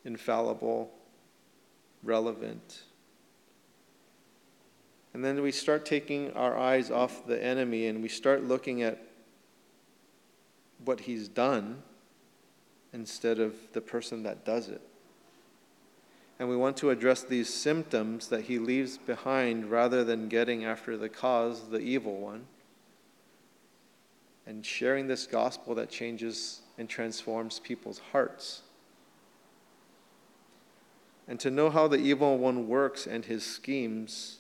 infallible, 0.05 0.91
relevant. 2.03 2.83
And 5.15 5.25
then 5.25 5.43
we 5.43 5.53
start 5.53 5.85
taking 5.85 6.33
our 6.33 6.57
eyes 6.57 6.91
off 6.91 7.27
the 7.27 7.43
enemy 7.43 7.87
and 7.87 8.03
we 8.03 8.09
start 8.09 8.45
looking 8.45 8.83
at 8.83 8.99
what 10.85 11.01
he's 11.01 11.29
done 11.29 11.83
instead 12.93 13.39
of 13.39 13.55
the 13.73 13.81
person 13.81 14.23
that 14.23 14.45
does 14.45 14.69
it. 14.69 14.81
And 16.39 16.49
we 16.49 16.57
want 16.57 16.77
to 16.79 16.91
address 16.91 17.23
these 17.23 17.53
symptoms 17.53 18.29
that 18.29 18.45
he 18.45 18.59
leaves 18.59 18.99
behind 18.99 19.71
rather 19.71 20.03
than 20.03 20.29
getting 20.29 20.65
after 20.65 20.97
the 20.97 21.09
cause, 21.09 21.69
the 21.69 21.79
evil 21.79 22.17
one, 22.17 22.47
and 24.47 24.67
sharing 24.67 25.07
this 25.07 25.27
gospel 25.27 25.75
that 25.77 25.89
changes 25.89 26.63
and 26.79 26.89
transforms 26.89 27.61
people's 27.61 28.01
hearts. 28.11 28.63
And 31.29 31.39
to 31.41 31.51
know 31.51 31.71
how 31.71 31.87
the 31.87 31.99
evil 31.99 32.39
one 32.39 32.67
works 32.67 33.07
and 33.07 33.25
his 33.25 33.45
schemes 33.45 34.39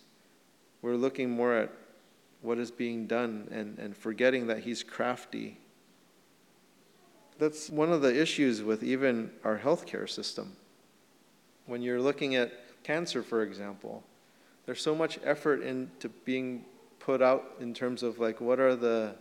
we're 0.82 0.96
looking 0.96 1.30
more 1.30 1.54
at 1.54 1.72
what 2.42 2.58
is 2.58 2.70
being 2.70 3.06
done 3.06 3.48
and, 3.52 3.78
and 3.78 3.96
forgetting 3.96 4.48
that 4.48 4.58
he's 4.58 4.82
crafty. 4.82 5.58
That's 7.38 7.70
one 7.70 7.92
of 7.92 8.02
the 8.02 8.20
issues 8.20 8.62
with 8.62 8.82
even 8.82 9.30
our 9.44 9.58
healthcare 9.58 10.10
system. 10.10 10.56
When 11.66 11.82
you're 11.82 12.00
looking 12.00 12.34
at 12.34 12.52
cancer, 12.82 13.22
for 13.22 13.42
example, 13.42 14.02
there's 14.66 14.82
so 14.82 14.94
much 14.94 15.18
effort 15.24 15.62
into 15.62 16.08
being 16.24 16.64
put 16.98 17.22
out 17.22 17.56
in 17.60 17.74
terms 17.74 18.02
of 18.02 18.18
like 18.18 18.40
what 18.40 18.60
are 18.60 18.76
the 18.76 19.14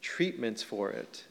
treatments 0.00 0.62
for 0.62 0.90
it? 0.90 1.24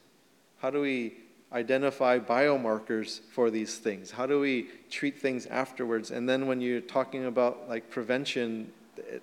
How 0.59 0.69
do 0.69 0.81
we 0.81 1.15
identify 1.51 2.17
biomarkers 2.19 3.19
for 3.31 3.49
these 3.49 3.77
things? 3.77 4.11
How 4.11 4.25
do 4.25 4.39
we 4.39 4.69
treat 4.89 5.19
things 5.19 5.45
afterwards? 5.47 6.11
And 6.11 6.27
then 6.27 6.47
when 6.47 6.61
you're 6.61 6.81
talking 6.81 7.25
about 7.25 7.67
like 7.67 7.89
prevention 7.89 8.71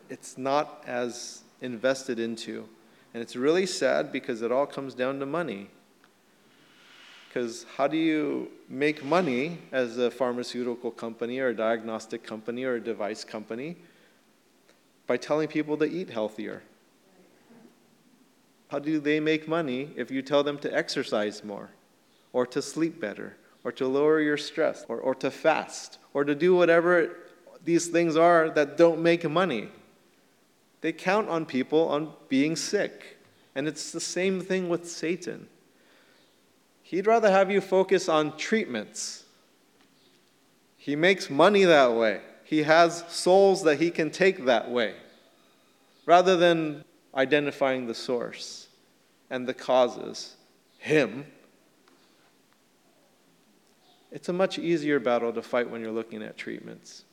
it's 0.08 0.38
not 0.38 0.84
as 0.86 1.42
invested 1.60 2.18
into. 2.18 2.68
And 3.14 3.22
it's 3.22 3.36
really 3.36 3.66
sad 3.66 4.12
because 4.12 4.42
it 4.42 4.52
all 4.52 4.66
comes 4.66 4.94
down 4.94 5.18
to 5.20 5.26
money. 5.26 5.68
Because 7.28 7.66
how 7.76 7.86
do 7.86 7.96
you 7.96 8.50
make 8.68 9.04
money 9.04 9.58
as 9.72 9.98
a 9.98 10.10
pharmaceutical 10.10 10.90
company 10.90 11.40
or 11.40 11.48
a 11.48 11.54
diagnostic 11.54 12.22
company 12.22 12.64
or 12.64 12.76
a 12.76 12.80
device 12.80 13.24
company? 13.24 13.76
By 15.06 15.16
telling 15.16 15.48
people 15.48 15.76
to 15.78 15.84
eat 15.84 16.10
healthier. 16.10 16.62
How 18.68 18.78
do 18.78 19.00
they 19.00 19.20
make 19.20 19.48
money 19.48 19.90
if 19.96 20.10
you 20.10 20.20
tell 20.20 20.42
them 20.42 20.58
to 20.58 20.74
exercise 20.74 21.42
more, 21.42 21.70
or 22.34 22.46
to 22.46 22.60
sleep 22.60 23.00
better, 23.00 23.36
or 23.64 23.72
to 23.72 23.88
lower 23.88 24.20
your 24.20 24.36
stress, 24.36 24.84
or, 24.88 24.98
or 24.98 25.14
to 25.16 25.30
fast, 25.30 25.98
or 26.12 26.24
to 26.24 26.34
do 26.34 26.54
whatever 26.54 27.16
these 27.64 27.88
things 27.88 28.16
are 28.16 28.50
that 28.50 28.76
don't 28.76 29.02
make 29.02 29.28
money. 29.28 29.68
They 30.80 30.92
count 30.92 31.28
on 31.28 31.44
people 31.46 31.88
on 31.88 32.12
being 32.28 32.56
sick. 32.56 33.18
And 33.54 33.66
it's 33.66 33.90
the 33.90 34.00
same 34.00 34.40
thing 34.40 34.68
with 34.68 34.88
Satan. 34.88 35.48
He'd 36.82 37.06
rather 37.06 37.30
have 37.30 37.50
you 37.50 37.60
focus 37.60 38.08
on 38.08 38.36
treatments. 38.36 39.24
He 40.76 40.96
makes 40.96 41.28
money 41.28 41.64
that 41.64 41.92
way. 41.92 42.20
He 42.44 42.62
has 42.62 43.04
souls 43.08 43.64
that 43.64 43.78
he 43.78 43.90
can 43.90 44.10
take 44.10 44.46
that 44.46 44.70
way, 44.70 44.94
rather 46.06 46.34
than 46.36 46.82
identifying 47.14 47.86
the 47.86 47.94
source 47.94 48.68
and 49.28 49.46
the 49.46 49.52
causes, 49.52 50.36
him. 50.78 51.26
It's 54.10 54.30
a 54.30 54.32
much 54.32 54.58
easier 54.58 54.98
battle 54.98 55.30
to 55.34 55.42
fight 55.42 55.68
when 55.68 55.82
you're 55.82 55.92
looking 55.92 56.22
at 56.22 56.38
treatments 56.38 57.04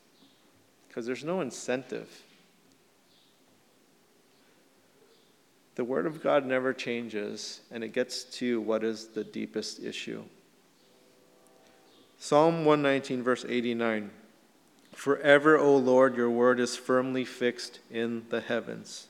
because 0.95 1.05
there's 1.05 1.25
no 1.25 1.41
incentive. 1.41 2.23
The 5.75 5.83
Word 5.83 6.05
of 6.05 6.23
God 6.23 6.45
never 6.45 6.71
changes, 6.71 7.59
and 7.69 7.83
it 7.83 7.89
gets 7.89 8.23
to 8.39 8.61
what 8.61 8.81
is 8.81 9.07
the 9.07 9.25
deepest 9.25 9.83
issue. 9.83 10.23
Psalm 12.17 12.63
119, 12.63 13.23
verse 13.23 13.43
89 13.45 14.09
Forever, 14.93 15.57
O 15.57 15.75
Lord, 15.75 16.15
your 16.15 16.29
word 16.29 16.61
is 16.61 16.77
firmly 16.77 17.25
fixed 17.25 17.79
in 17.91 18.23
the 18.29 18.39
heavens. 18.39 19.07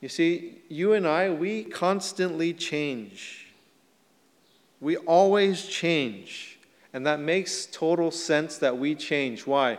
You 0.00 0.08
see, 0.08 0.58
you 0.68 0.92
and 0.92 1.08
I, 1.08 1.30
we 1.30 1.64
constantly 1.64 2.54
change. 2.54 3.48
We 4.80 4.96
always 4.96 5.66
change. 5.66 6.60
And 6.92 7.04
that 7.04 7.18
makes 7.18 7.66
total 7.66 8.12
sense 8.12 8.58
that 8.58 8.78
we 8.78 8.94
change. 8.94 9.44
Why? 9.44 9.78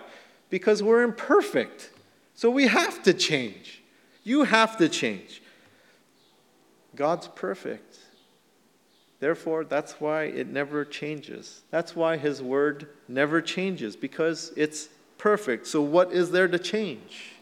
Because 0.50 0.82
we're 0.82 1.04
imperfect. 1.04 1.92
So 2.34 2.50
we 2.50 2.68
have 2.68 3.04
to 3.04 3.14
change. 3.14 3.82
You 4.24 4.44
have 4.44 4.78
to 4.78 4.90
change. 4.90 5.42
God's 6.96 7.28
perfect. 7.28 8.00
Therefore, 9.20 9.66
that's 9.66 9.94
why 10.00 10.24
it 10.24 10.48
never 10.48 10.86
changes. 10.86 11.62
That's 11.72 11.96
why 11.96 12.18
His 12.18 12.42
Word 12.42 12.88
never 13.08 13.42
changes, 13.42 13.96
because 13.96 14.54
it's 14.56 14.90
perfect. 15.18 15.68
So, 15.68 15.82
what 15.82 16.12
is 16.14 16.32
there 16.32 16.48
to 16.48 16.58
change? 16.58 17.34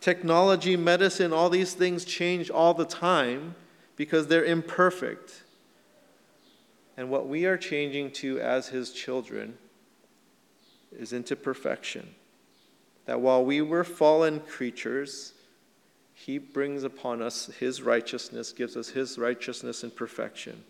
Technology, 0.00 0.76
medicine, 0.76 1.32
all 1.32 1.48
these 1.50 1.72
things 1.74 2.04
change 2.04 2.50
all 2.50 2.74
the 2.74 2.84
time 2.84 3.54
because 3.96 4.26
they're 4.26 4.44
imperfect. 4.44 5.42
And 6.96 7.10
what 7.10 7.26
we 7.26 7.46
are 7.46 7.56
changing 7.56 8.10
to 8.12 8.38
as 8.40 8.68
His 8.68 8.92
children 8.92 9.56
is 10.92 11.12
into 11.12 11.36
perfection 11.36 12.14
that 13.08 13.22
while 13.22 13.42
we 13.42 13.62
were 13.62 13.84
fallen 13.84 14.38
creatures, 14.38 15.32
he 16.12 16.36
brings 16.36 16.84
upon 16.84 17.22
us 17.22 17.46
his 17.58 17.80
righteousness, 17.80 18.52
gives 18.52 18.76
us 18.76 18.90
his 18.90 19.16
righteousness 19.16 19.82
and 19.82 19.96
perfection. 19.96 20.62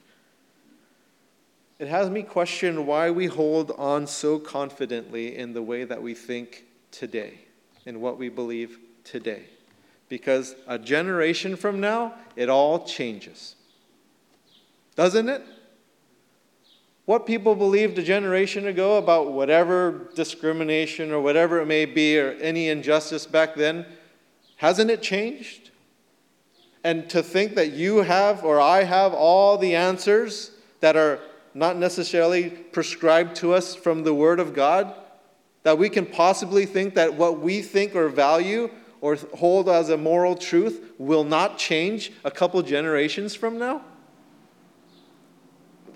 It 1.80 1.88
has 1.88 2.08
me 2.08 2.22
question 2.22 2.86
why 2.86 3.10
we 3.10 3.26
hold 3.26 3.72
on 3.72 4.06
so 4.06 4.38
confidently 4.38 5.36
in 5.36 5.52
the 5.52 5.62
way 5.62 5.82
that 5.82 6.00
we 6.00 6.14
think 6.14 6.64
today, 6.92 7.40
in 7.86 8.00
what 8.00 8.18
we 8.18 8.28
believe 8.28 8.78
today. 9.02 9.46
Because 10.08 10.54
a 10.68 10.78
generation 10.78 11.56
from 11.56 11.80
now, 11.80 12.14
it 12.36 12.48
all 12.48 12.84
changes. 12.84 13.56
Doesn't 14.94 15.28
it? 15.28 15.42
What 17.08 17.24
people 17.24 17.54
believed 17.54 17.96
a 17.96 18.02
generation 18.02 18.66
ago 18.66 18.98
about 18.98 19.32
whatever 19.32 20.10
discrimination 20.14 21.10
or 21.10 21.18
whatever 21.18 21.58
it 21.58 21.64
may 21.64 21.86
be 21.86 22.20
or 22.20 22.32
any 22.32 22.68
injustice 22.68 23.24
back 23.24 23.54
then, 23.54 23.86
hasn't 24.56 24.90
it 24.90 25.00
changed? 25.00 25.70
And 26.84 27.08
to 27.08 27.22
think 27.22 27.54
that 27.54 27.72
you 27.72 28.02
have 28.02 28.44
or 28.44 28.60
I 28.60 28.82
have 28.82 29.14
all 29.14 29.56
the 29.56 29.74
answers 29.74 30.50
that 30.80 30.96
are 30.96 31.18
not 31.54 31.78
necessarily 31.78 32.50
prescribed 32.50 33.36
to 33.36 33.54
us 33.54 33.74
from 33.74 34.04
the 34.04 34.12
Word 34.12 34.38
of 34.38 34.52
God? 34.52 34.94
That 35.62 35.78
we 35.78 35.88
can 35.88 36.04
possibly 36.04 36.66
think 36.66 36.94
that 36.96 37.14
what 37.14 37.40
we 37.40 37.62
think 37.62 37.96
or 37.96 38.10
value 38.10 38.68
or 39.00 39.16
hold 39.34 39.70
as 39.70 39.88
a 39.88 39.96
moral 39.96 40.36
truth 40.36 40.92
will 40.98 41.24
not 41.24 41.56
change 41.56 42.12
a 42.22 42.30
couple 42.30 42.60
generations 42.60 43.34
from 43.34 43.58
now? 43.58 43.82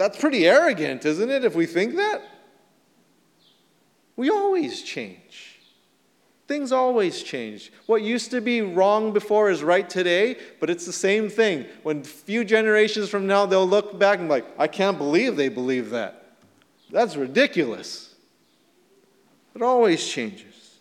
That's 0.03 0.19
pretty 0.19 0.49
arrogant, 0.49 1.05
isn't 1.05 1.31
it, 1.31 1.45
if 1.45 1.55
we 1.55 1.65
think 1.65 1.95
that? 1.95 2.23
We 4.17 4.31
always 4.31 4.83
change. 4.83 5.61
Things 6.49 6.73
always 6.73 7.23
change. 7.23 7.73
What 7.87 8.03
used 8.03 8.33
to 8.33 8.41
be 8.41 8.63
wrong 8.63 9.13
before 9.13 9.49
is 9.49 9.63
right 9.63 9.89
today, 9.89 10.39
but 10.59 10.71
it's 10.71 10.87
the 10.87 10.93
same 10.93 11.31
thing. 11.31 11.67
When 11.85 12.01
a 12.01 12.03
few 12.03 12.45
generations 12.45 13.11
from 13.11 13.29
now, 13.29 13.47
they'll 13.47 13.65
look 13.65 13.97
back 13.97 14.19
and 14.19 14.27
be 14.27 14.33
like, 14.33 14.47
I 14.59 14.67
can't 14.67 14.99
believe 14.99 15.37
they 15.37 15.49
believe 15.49 15.91
that. 15.91 16.35
That's 16.91 17.15
ridiculous. 17.15 18.17
It 19.55 19.63
always 19.63 20.05
changes. 20.05 20.79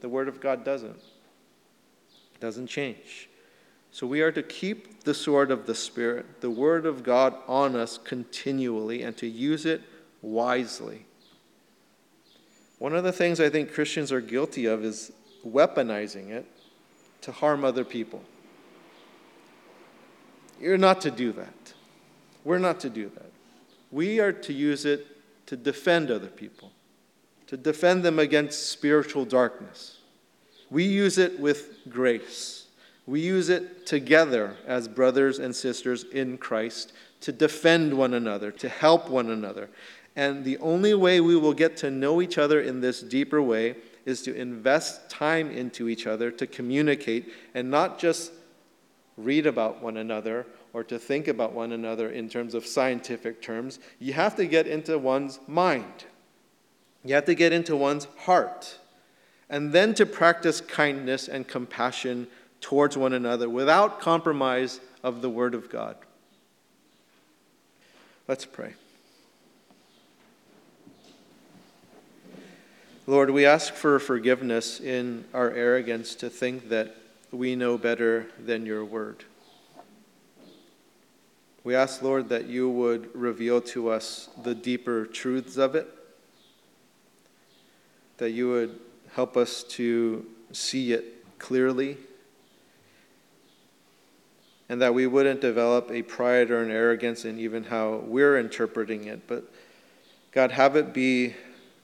The 0.00 0.08
Word 0.08 0.28
of 0.28 0.40
God 0.40 0.64
doesn't. 0.64 0.96
It 0.96 2.40
doesn't 2.40 2.68
change. 2.68 3.28
So 3.92 4.06
we 4.06 4.20
are 4.20 4.32
to 4.32 4.42
keep 4.42 5.04
the 5.04 5.14
sword 5.14 5.50
of 5.50 5.66
the 5.66 5.74
Spirit, 5.74 6.40
the 6.40 6.50
Word 6.50 6.86
of 6.86 7.02
God, 7.02 7.34
on 7.48 7.74
us 7.74 7.98
continually 7.98 9.02
and 9.02 9.16
to 9.16 9.26
use 9.26 9.66
it 9.66 9.82
wisely. 10.22 11.06
One 12.78 12.94
of 12.94 13.04
the 13.04 13.12
things 13.12 13.40
I 13.40 13.50
think 13.50 13.72
Christians 13.72 14.12
are 14.12 14.20
guilty 14.20 14.66
of 14.66 14.84
is 14.84 15.12
weaponizing 15.46 16.30
it 16.30 16.46
to 17.22 17.32
harm 17.32 17.64
other 17.64 17.84
people. 17.84 18.22
You're 20.60 20.78
not 20.78 21.00
to 21.02 21.10
do 21.10 21.32
that. 21.32 21.74
We're 22.44 22.58
not 22.58 22.80
to 22.80 22.90
do 22.90 23.10
that. 23.14 23.30
We 23.90 24.20
are 24.20 24.32
to 24.32 24.52
use 24.52 24.84
it 24.84 25.06
to 25.46 25.56
defend 25.56 26.10
other 26.10 26.28
people, 26.28 26.70
to 27.48 27.56
defend 27.56 28.02
them 28.02 28.18
against 28.18 28.70
spiritual 28.70 29.24
darkness. 29.24 29.98
We 30.70 30.84
use 30.84 31.18
it 31.18 31.40
with 31.40 31.78
grace. 31.88 32.59
We 33.10 33.18
use 33.18 33.48
it 33.48 33.86
together 33.86 34.56
as 34.68 34.86
brothers 34.86 35.40
and 35.40 35.54
sisters 35.54 36.04
in 36.12 36.38
Christ 36.38 36.92
to 37.22 37.32
defend 37.32 37.92
one 37.92 38.14
another, 38.14 38.52
to 38.52 38.68
help 38.68 39.10
one 39.10 39.30
another. 39.30 39.68
And 40.14 40.44
the 40.44 40.58
only 40.58 40.94
way 40.94 41.20
we 41.20 41.34
will 41.34 41.52
get 41.52 41.76
to 41.78 41.90
know 41.90 42.22
each 42.22 42.38
other 42.38 42.60
in 42.60 42.80
this 42.80 43.00
deeper 43.00 43.42
way 43.42 43.74
is 44.06 44.22
to 44.22 44.34
invest 44.36 45.10
time 45.10 45.50
into 45.50 45.88
each 45.88 46.06
other, 46.06 46.30
to 46.30 46.46
communicate, 46.46 47.32
and 47.52 47.68
not 47.68 47.98
just 47.98 48.30
read 49.16 49.44
about 49.44 49.82
one 49.82 49.96
another 49.96 50.46
or 50.72 50.84
to 50.84 50.96
think 50.96 51.26
about 51.26 51.52
one 51.52 51.72
another 51.72 52.10
in 52.10 52.28
terms 52.28 52.54
of 52.54 52.64
scientific 52.64 53.42
terms. 53.42 53.80
You 53.98 54.12
have 54.12 54.36
to 54.36 54.46
get 54.46 54.68
into 54.68 54.96
one's 54.98 55.40
mind, 55.48 56.04
you 57.04 57.16
have 57.16 57.24
to 57.24 57.34
get 57.34 57.52
into 57.52 57.74
one's 57.74 58.06
heart, 58.18 58.78
and 59.48 59.72
then 59.72 59.94
to 59.94 60.06
practice 60.06 60.60
kindness 60.60 61.26
and 61.26 61.48
compassion 61.48 62.28
towards 62.60 62.96
one 62.96 63.12
another 63.12 63.48
without 63.48 64.00
compromise 64.00 64.80
of 65.02 65.22
the 65.22 65.30
Word 65.30 65.54
of 65.54 65.70
God. 65.70 65.96
Let's 68.28 68.44
pray. 68.44 68.74
Lord, 73.06 73.30
we 73.30 73.44
ask 73.44 73.74
for 73.74 73.98
forgiveness 73.98 74.78
in 74.78 75.24
our 75.34 75.50
arrogance 75.50 76.14
to 76.14 76.30
think 76.30 76.68
that 76.68 76.94
we 77.32 77.56
know 77.56 77.76
better 77.76 78.26
than 78.38 78.64
your 78.64 78.84
word. 78.84 79.24
We 81.64 81.74
ask, 81.74 82.02
Lord, 82.02 82.28
that 82.28 82.46
you 82.46 82.70
would 82.70 83.14
reveal 83.14 83.60
to 83.62 83.90
us 83.90 84.28
the 84.42 84.54
deeper 84.54 85.06
truths 85.06 85.56
of 85.56 85.74
it, 85.74 85.88
that 88.18 88.30
you 88.30 88.48
would 88.48 88.78
help 89.14 89.36
us 89.36 89.64
to 89.64 90.24
see 90.52 90.92
it 90.92 91.38
clearly, 91.38 91.96
and 94.70 94.80
that 94.80 94.94
we 94.94 95.04
wouldn't 95.04 95.40
develop 95.40 95.90
a 95.90 96.00
pride 96.00 96.48
or 96.48 96.62
an 96.62 96.70
arrogance 96.70 97.24
in 97.24 97.40
even 97.40 97.64
how 97.64 97.96
we're 98.06 98.38
interpreting 98.38 99.06
it, 99.06 99.26
but 99.26 99.42
God, 100.30 100.52
have 100.52 100.76
it 100.76 100.94
be 100.94 101.34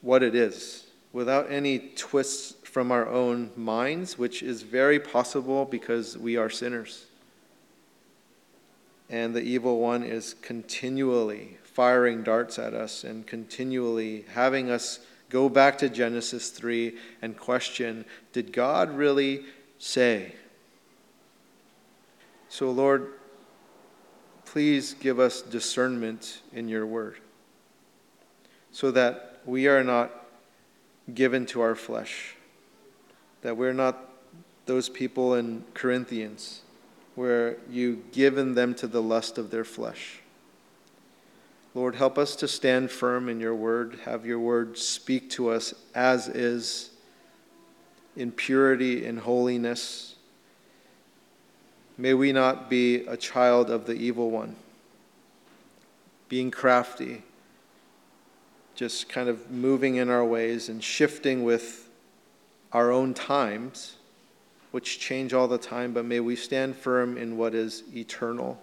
what 0.03 0.22
it 0.22 0.37
is 0.37 0.87
without 1.12 1.51
any 1.51 1.81
twists 1.96 2.55
from 2.64 2.92
our 2.92 3.09
own 3.09 3.51
minds, 3.57 4.16
which 4.16 4.40
is 4.40 4.62
very 4.62 5.01
possible 5.01 5.64
because 5.64 6.16
we 6.16 6.37
are 6.37 6.49
sinners. 6.49 7.07
And 9.11 9.35
the 9.35 9.42
evil 9.42 9.81
one 9.81 10.05
is 10.05 10.35
continually 10.35 11.57
firing 11.64 12.22
darts 12.22 12.57
at 12.57 12.72
us 12.72 13.03
and 13.03 13.27
continually 13.27 14.27
having 14.33 14.70
us 14.70 15.01
go 15.29 15.49
back 15.49 15.77
to 15.79 15.88
Genesis 15.88 16.51
3 16.51 16.96
and 17.20 17.37
question 17.37 18.05
Did 18.33 18.53
God 18.53 18.96
really 18.96 19.44
say? 19.77 20.35
So, 22.57 22.71
Lord, 22.71 23.12
please 24.47 24.95
give 24.95 25.21
us 25.21 25.42
discernment 25.42 26.40
in 26.55 26.71
your 26.71 26.87
word 26.87 27.19
so 28.73 28.90
that 28.92 29.42
we 29.45 29.69
are 29.69 29.85
not 29.85 30.11
given 31.12 31.45
to 31.49 31.61
our 31.61 31.75
flesh. 31.75 32.35
That 33.42 33.59
we're 33.59 33.75
not 33.75 34.09
those 34.64 34.88
people 34.88 35.35
in 35.35 35.64
Corinthians 35.75 36.62
where 37.14 37.59
you 37.71 38.03
given 38.12 38.55
them 38.55 38.75
to 38.77 38.87
the 38.87 39.03
lust 39.03 39.37
of 39.37 39.51
their 39.51 39.62
flesh. 39.62 40.21
Lord, 41.75 41.97
help 41.97 42.16
us 42.16 42.35
to 42.37 42.49
stand 42.49 42.90
firm 42.90 43.29
in 43.29 43.38
your 43.38 43.55
word. 43.55 43.99
Have 44.07 44.25
your 44.25 44.40
word 44.40 44.79
speak 44.79 45.29
to 45.33 45.51
us 45.51 45.75
as 45.95 46.27
is, 46.27 46.88
in 48.16 48.33
purity 48.33 49.05
and 49.05 49.19
holiness. 49.19 50.15
May 51.98 52.14
we 52.14 52.32
not 52.32 52.68
be 52.68 53.06
a 53.06 53.16
child 53.16 53.70
of 53.70 53.87
the 53.87 53.94
evil 53.94 54.30
one, 54.30 54.56
being 56.28 56.50
crafty 56.50 57.22
just 58.76 59.09
kind 59.09 59.28
of 59.28 59.50
moving 59.50 59.96
in 59.96 60.11
our 60.11 60.24
ways 60.24 60.68
and 60.68 60.85
shifting 60.85 61.42
with 61.42 61.88
our 62.72 62.92
own 62.92 63.14
times, 63.14 63.96
which 64.70 65.00
change 65.00 65.32
all 65.32 65.48
the 65.48 65.59
time, 65.59 65.92
but 65.92 66.04
may 66.04 66.20
we 66.20 66.37
stand 66.37 66.76
firm 66.76 67.16
in 67.16 67.38
what 67.38 67.54
is 67.54 67.82
eternal, 67.94 68.62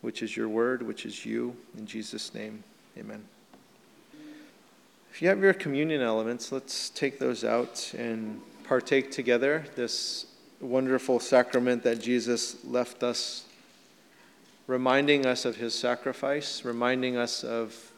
which 0.00 0.22
is 0.22 0.36
your 0.36 0.48
word, 0.48 0.82
which 0.82 1.04
is 1.04 1.26
you. 1.26 1.54
In 1.76 1.86
Jesus' 1.86 2.32
name, 2.32 2.64
amen. 2.96 3.22
If 5.12 5.20
you 5.20 5.28
have 5.28 5.40
your 5.40 5.52
communion 5.52 6.00
elements, 6.00 6.50
let's 6.50 6.88
take 6.88 7.18
those 7.18 7.44
out 7.44 7.92
and 7.96 8.40
partake 8.64 9.10
together 9.10 9.66
this 9.76 10.26
wonderful 10.60 11.18
sacrament 11.20 11.82
that 11.82 12.00
Jesus 12.00 12.64
left 12.64 13.02
us, 13.02 13.46
reminding 14.66 15.26
us 15.26 15.44
of 15.44 15.56
his 15.56 15.74
sacrifice, 15.74 16.64
reminding 16.64 17.16
us 17.16 17.42
of 17.42 17.92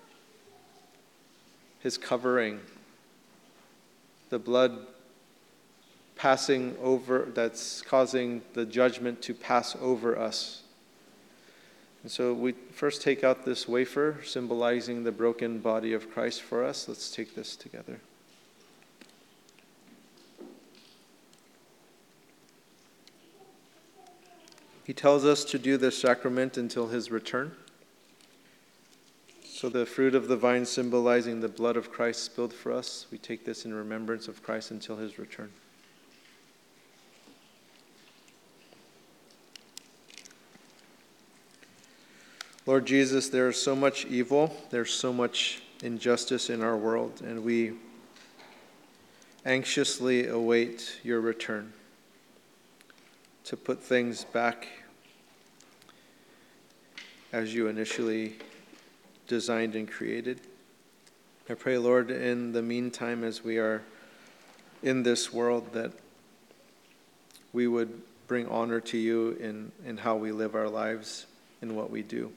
his 1.81 1.99
covering, 1.99 2.61
the 4.31 4.39
blood 4.39 4.87
passing 6.17 6.77
over, 6.81 7.29
that's 7.35 7.83
causing 7.83 8.43
the 8.55 8.65
judgment 8.65 9.21
to 9.23 9.35
pass 9.35 9.77
over 9.81 10.17
us. 10.17 10.63
And 12.03 12.11
so 12.11 12.33
we 12.33 12.53
first 12.73 13.03
take 13.03 13.25
out 13.25 13.45
this 13.45 13.69
wafer 13.69 14.19
symbolizing 14.25 15.05
the 15.05 15.13
broken 15.13 15.59
body 15.59 15.93
of 15.93 16.11
Christ 16.11 16.43
for 16.43 16.65
us. 16.65 16.89
Let's 16.89 17.11
take 17.11 17.35
this 17.35 17.57
together. 17.57 18.01
He 24.85 24.93
tells 24.93 25.25
us 25.25 25.45
to 25.45 25.59
do 25.59 25.77
this 25.77 25.97
sacrament 25.97 26.57
until 26.57 26.89
his 26.89 27.11
return. 27.11 27.53
So, 29.45 29.69
the 29.69 29.87
fruit 29.87 30.17
of 30.17 30.27
the 30.27 30.37
vine 30.37 30.67
symbolizing 30.67 31.41
the 31.41 31.49
blood 31.49 31.77
of 31.77 31.93
Christ 31.93 32.25
spilled 32.25 32.53
for 32.53 32.73
us, 32.73 33.07
we 33.13 33.19
take 33.19 33.45
this 33.45 33.65
in 33.65 33.73
remembrance 33.73 34.27
of 34.27 34.43
Christ 34.43 34.73
until 34.73 34.97
his 34.97 35.21
return. 35.21 35.53
Lord 42.67 42.87
Jesus, 42.87 43.29
there 43.29 43.49
is 43.49 43.61
so 43.61 43.77
much 43.77 44.05
evil, 44.07 44.57
there's 44.71 44.93
so 44.93 45.13
much 45.13 45.63
injustice 45.83 46.51
in 46.51 46.61
our 46.61 46.77
world, 46.77 47.21
and 47.25 47.45
we 47.45 47.73
anxiously 49.45 50.27
await 50.27 51.01
your 51.05 51.21
return 51.21 51.73
to 53.45 53.57
put 53.57 53.83
things 53.83 54.25
back 54.25 54.69
as 57.33 57.55
you 57.55 57.69
initially 57.69 58.35
designed 59.27 59.75
and 59.75 59.91
created. 59.91 60.41
I 61.49 61.55
pray, 61.55 61.79
Lord, 61.79 62.11
in 62.11 62.53
the 62.53 62.63
meantime, 62.63 63.25
as 63.25 63.43
we 63.43 63.59
are 63.59 63.83
in 64.83 65.03
this 65.03 65.33
world, 65.33 65.73
that 65.73 65.93
we 67.53 67.67
would 67.67 68.01
bring 68.29 68.47
honor 68.49 68.81
to 68.81 68.99
you 68.99 69.31
in, 69.41 69.73
in 69.85 69.97
how 69.97 70.17
we 70.17 70.33
live 70.33 70.55
our 70.55 70.69
lives 70.69 71.27
and 71.61 71.77
what 71.77 71.91
we 71.91 72.03
do. 72.03 72.33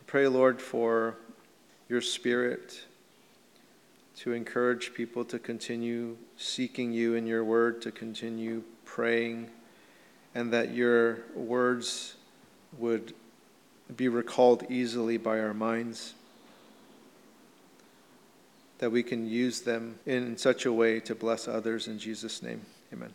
I 0.00 0.02
pray, 0.06 0.26
Lord, 0.28 0.60
for 0.60 1.16
your 1.88 2.00
spirit 2.00 2.82
to 4.16 4.32
encourage 4.32 4.94
people 4.94 5.24
to 5.24 5.38
continue 5.38 6.16
seeking 6.36 6.92
you 6.92 7.14
in 7.14 7.26
your 7.26 7.44
word, 7.44 7.80
to 7.82 7.90
continue 7.90 8.62
praying, 8.84 9.48
and 10.34 10.52
that 10.52 10.74
your 10.74 11.18
words 11.34 12.14
would 12.78 13.14
be 13.96 14.08
recalled 14.08 14.64
easily 14.70 15.16
by 15.16 15.38
our 15.40 15.54
minds, 15.54 16.14
that 18.78 18.90
we 18.90 19.02
can 19.02 19.28
use 19.28 19.60
them 19.60 19.98
in 20.06 20.36
such 20.36 20.64
a 20.66 20.72
way 20.72 20.98
to 21.00 21.14
bless 21.14 21.46
others. 21.46 21.86
In 21.86 21.98
Jesus' 21.98 22.42
name, 22.42 22.62
amen. 22.92 23.12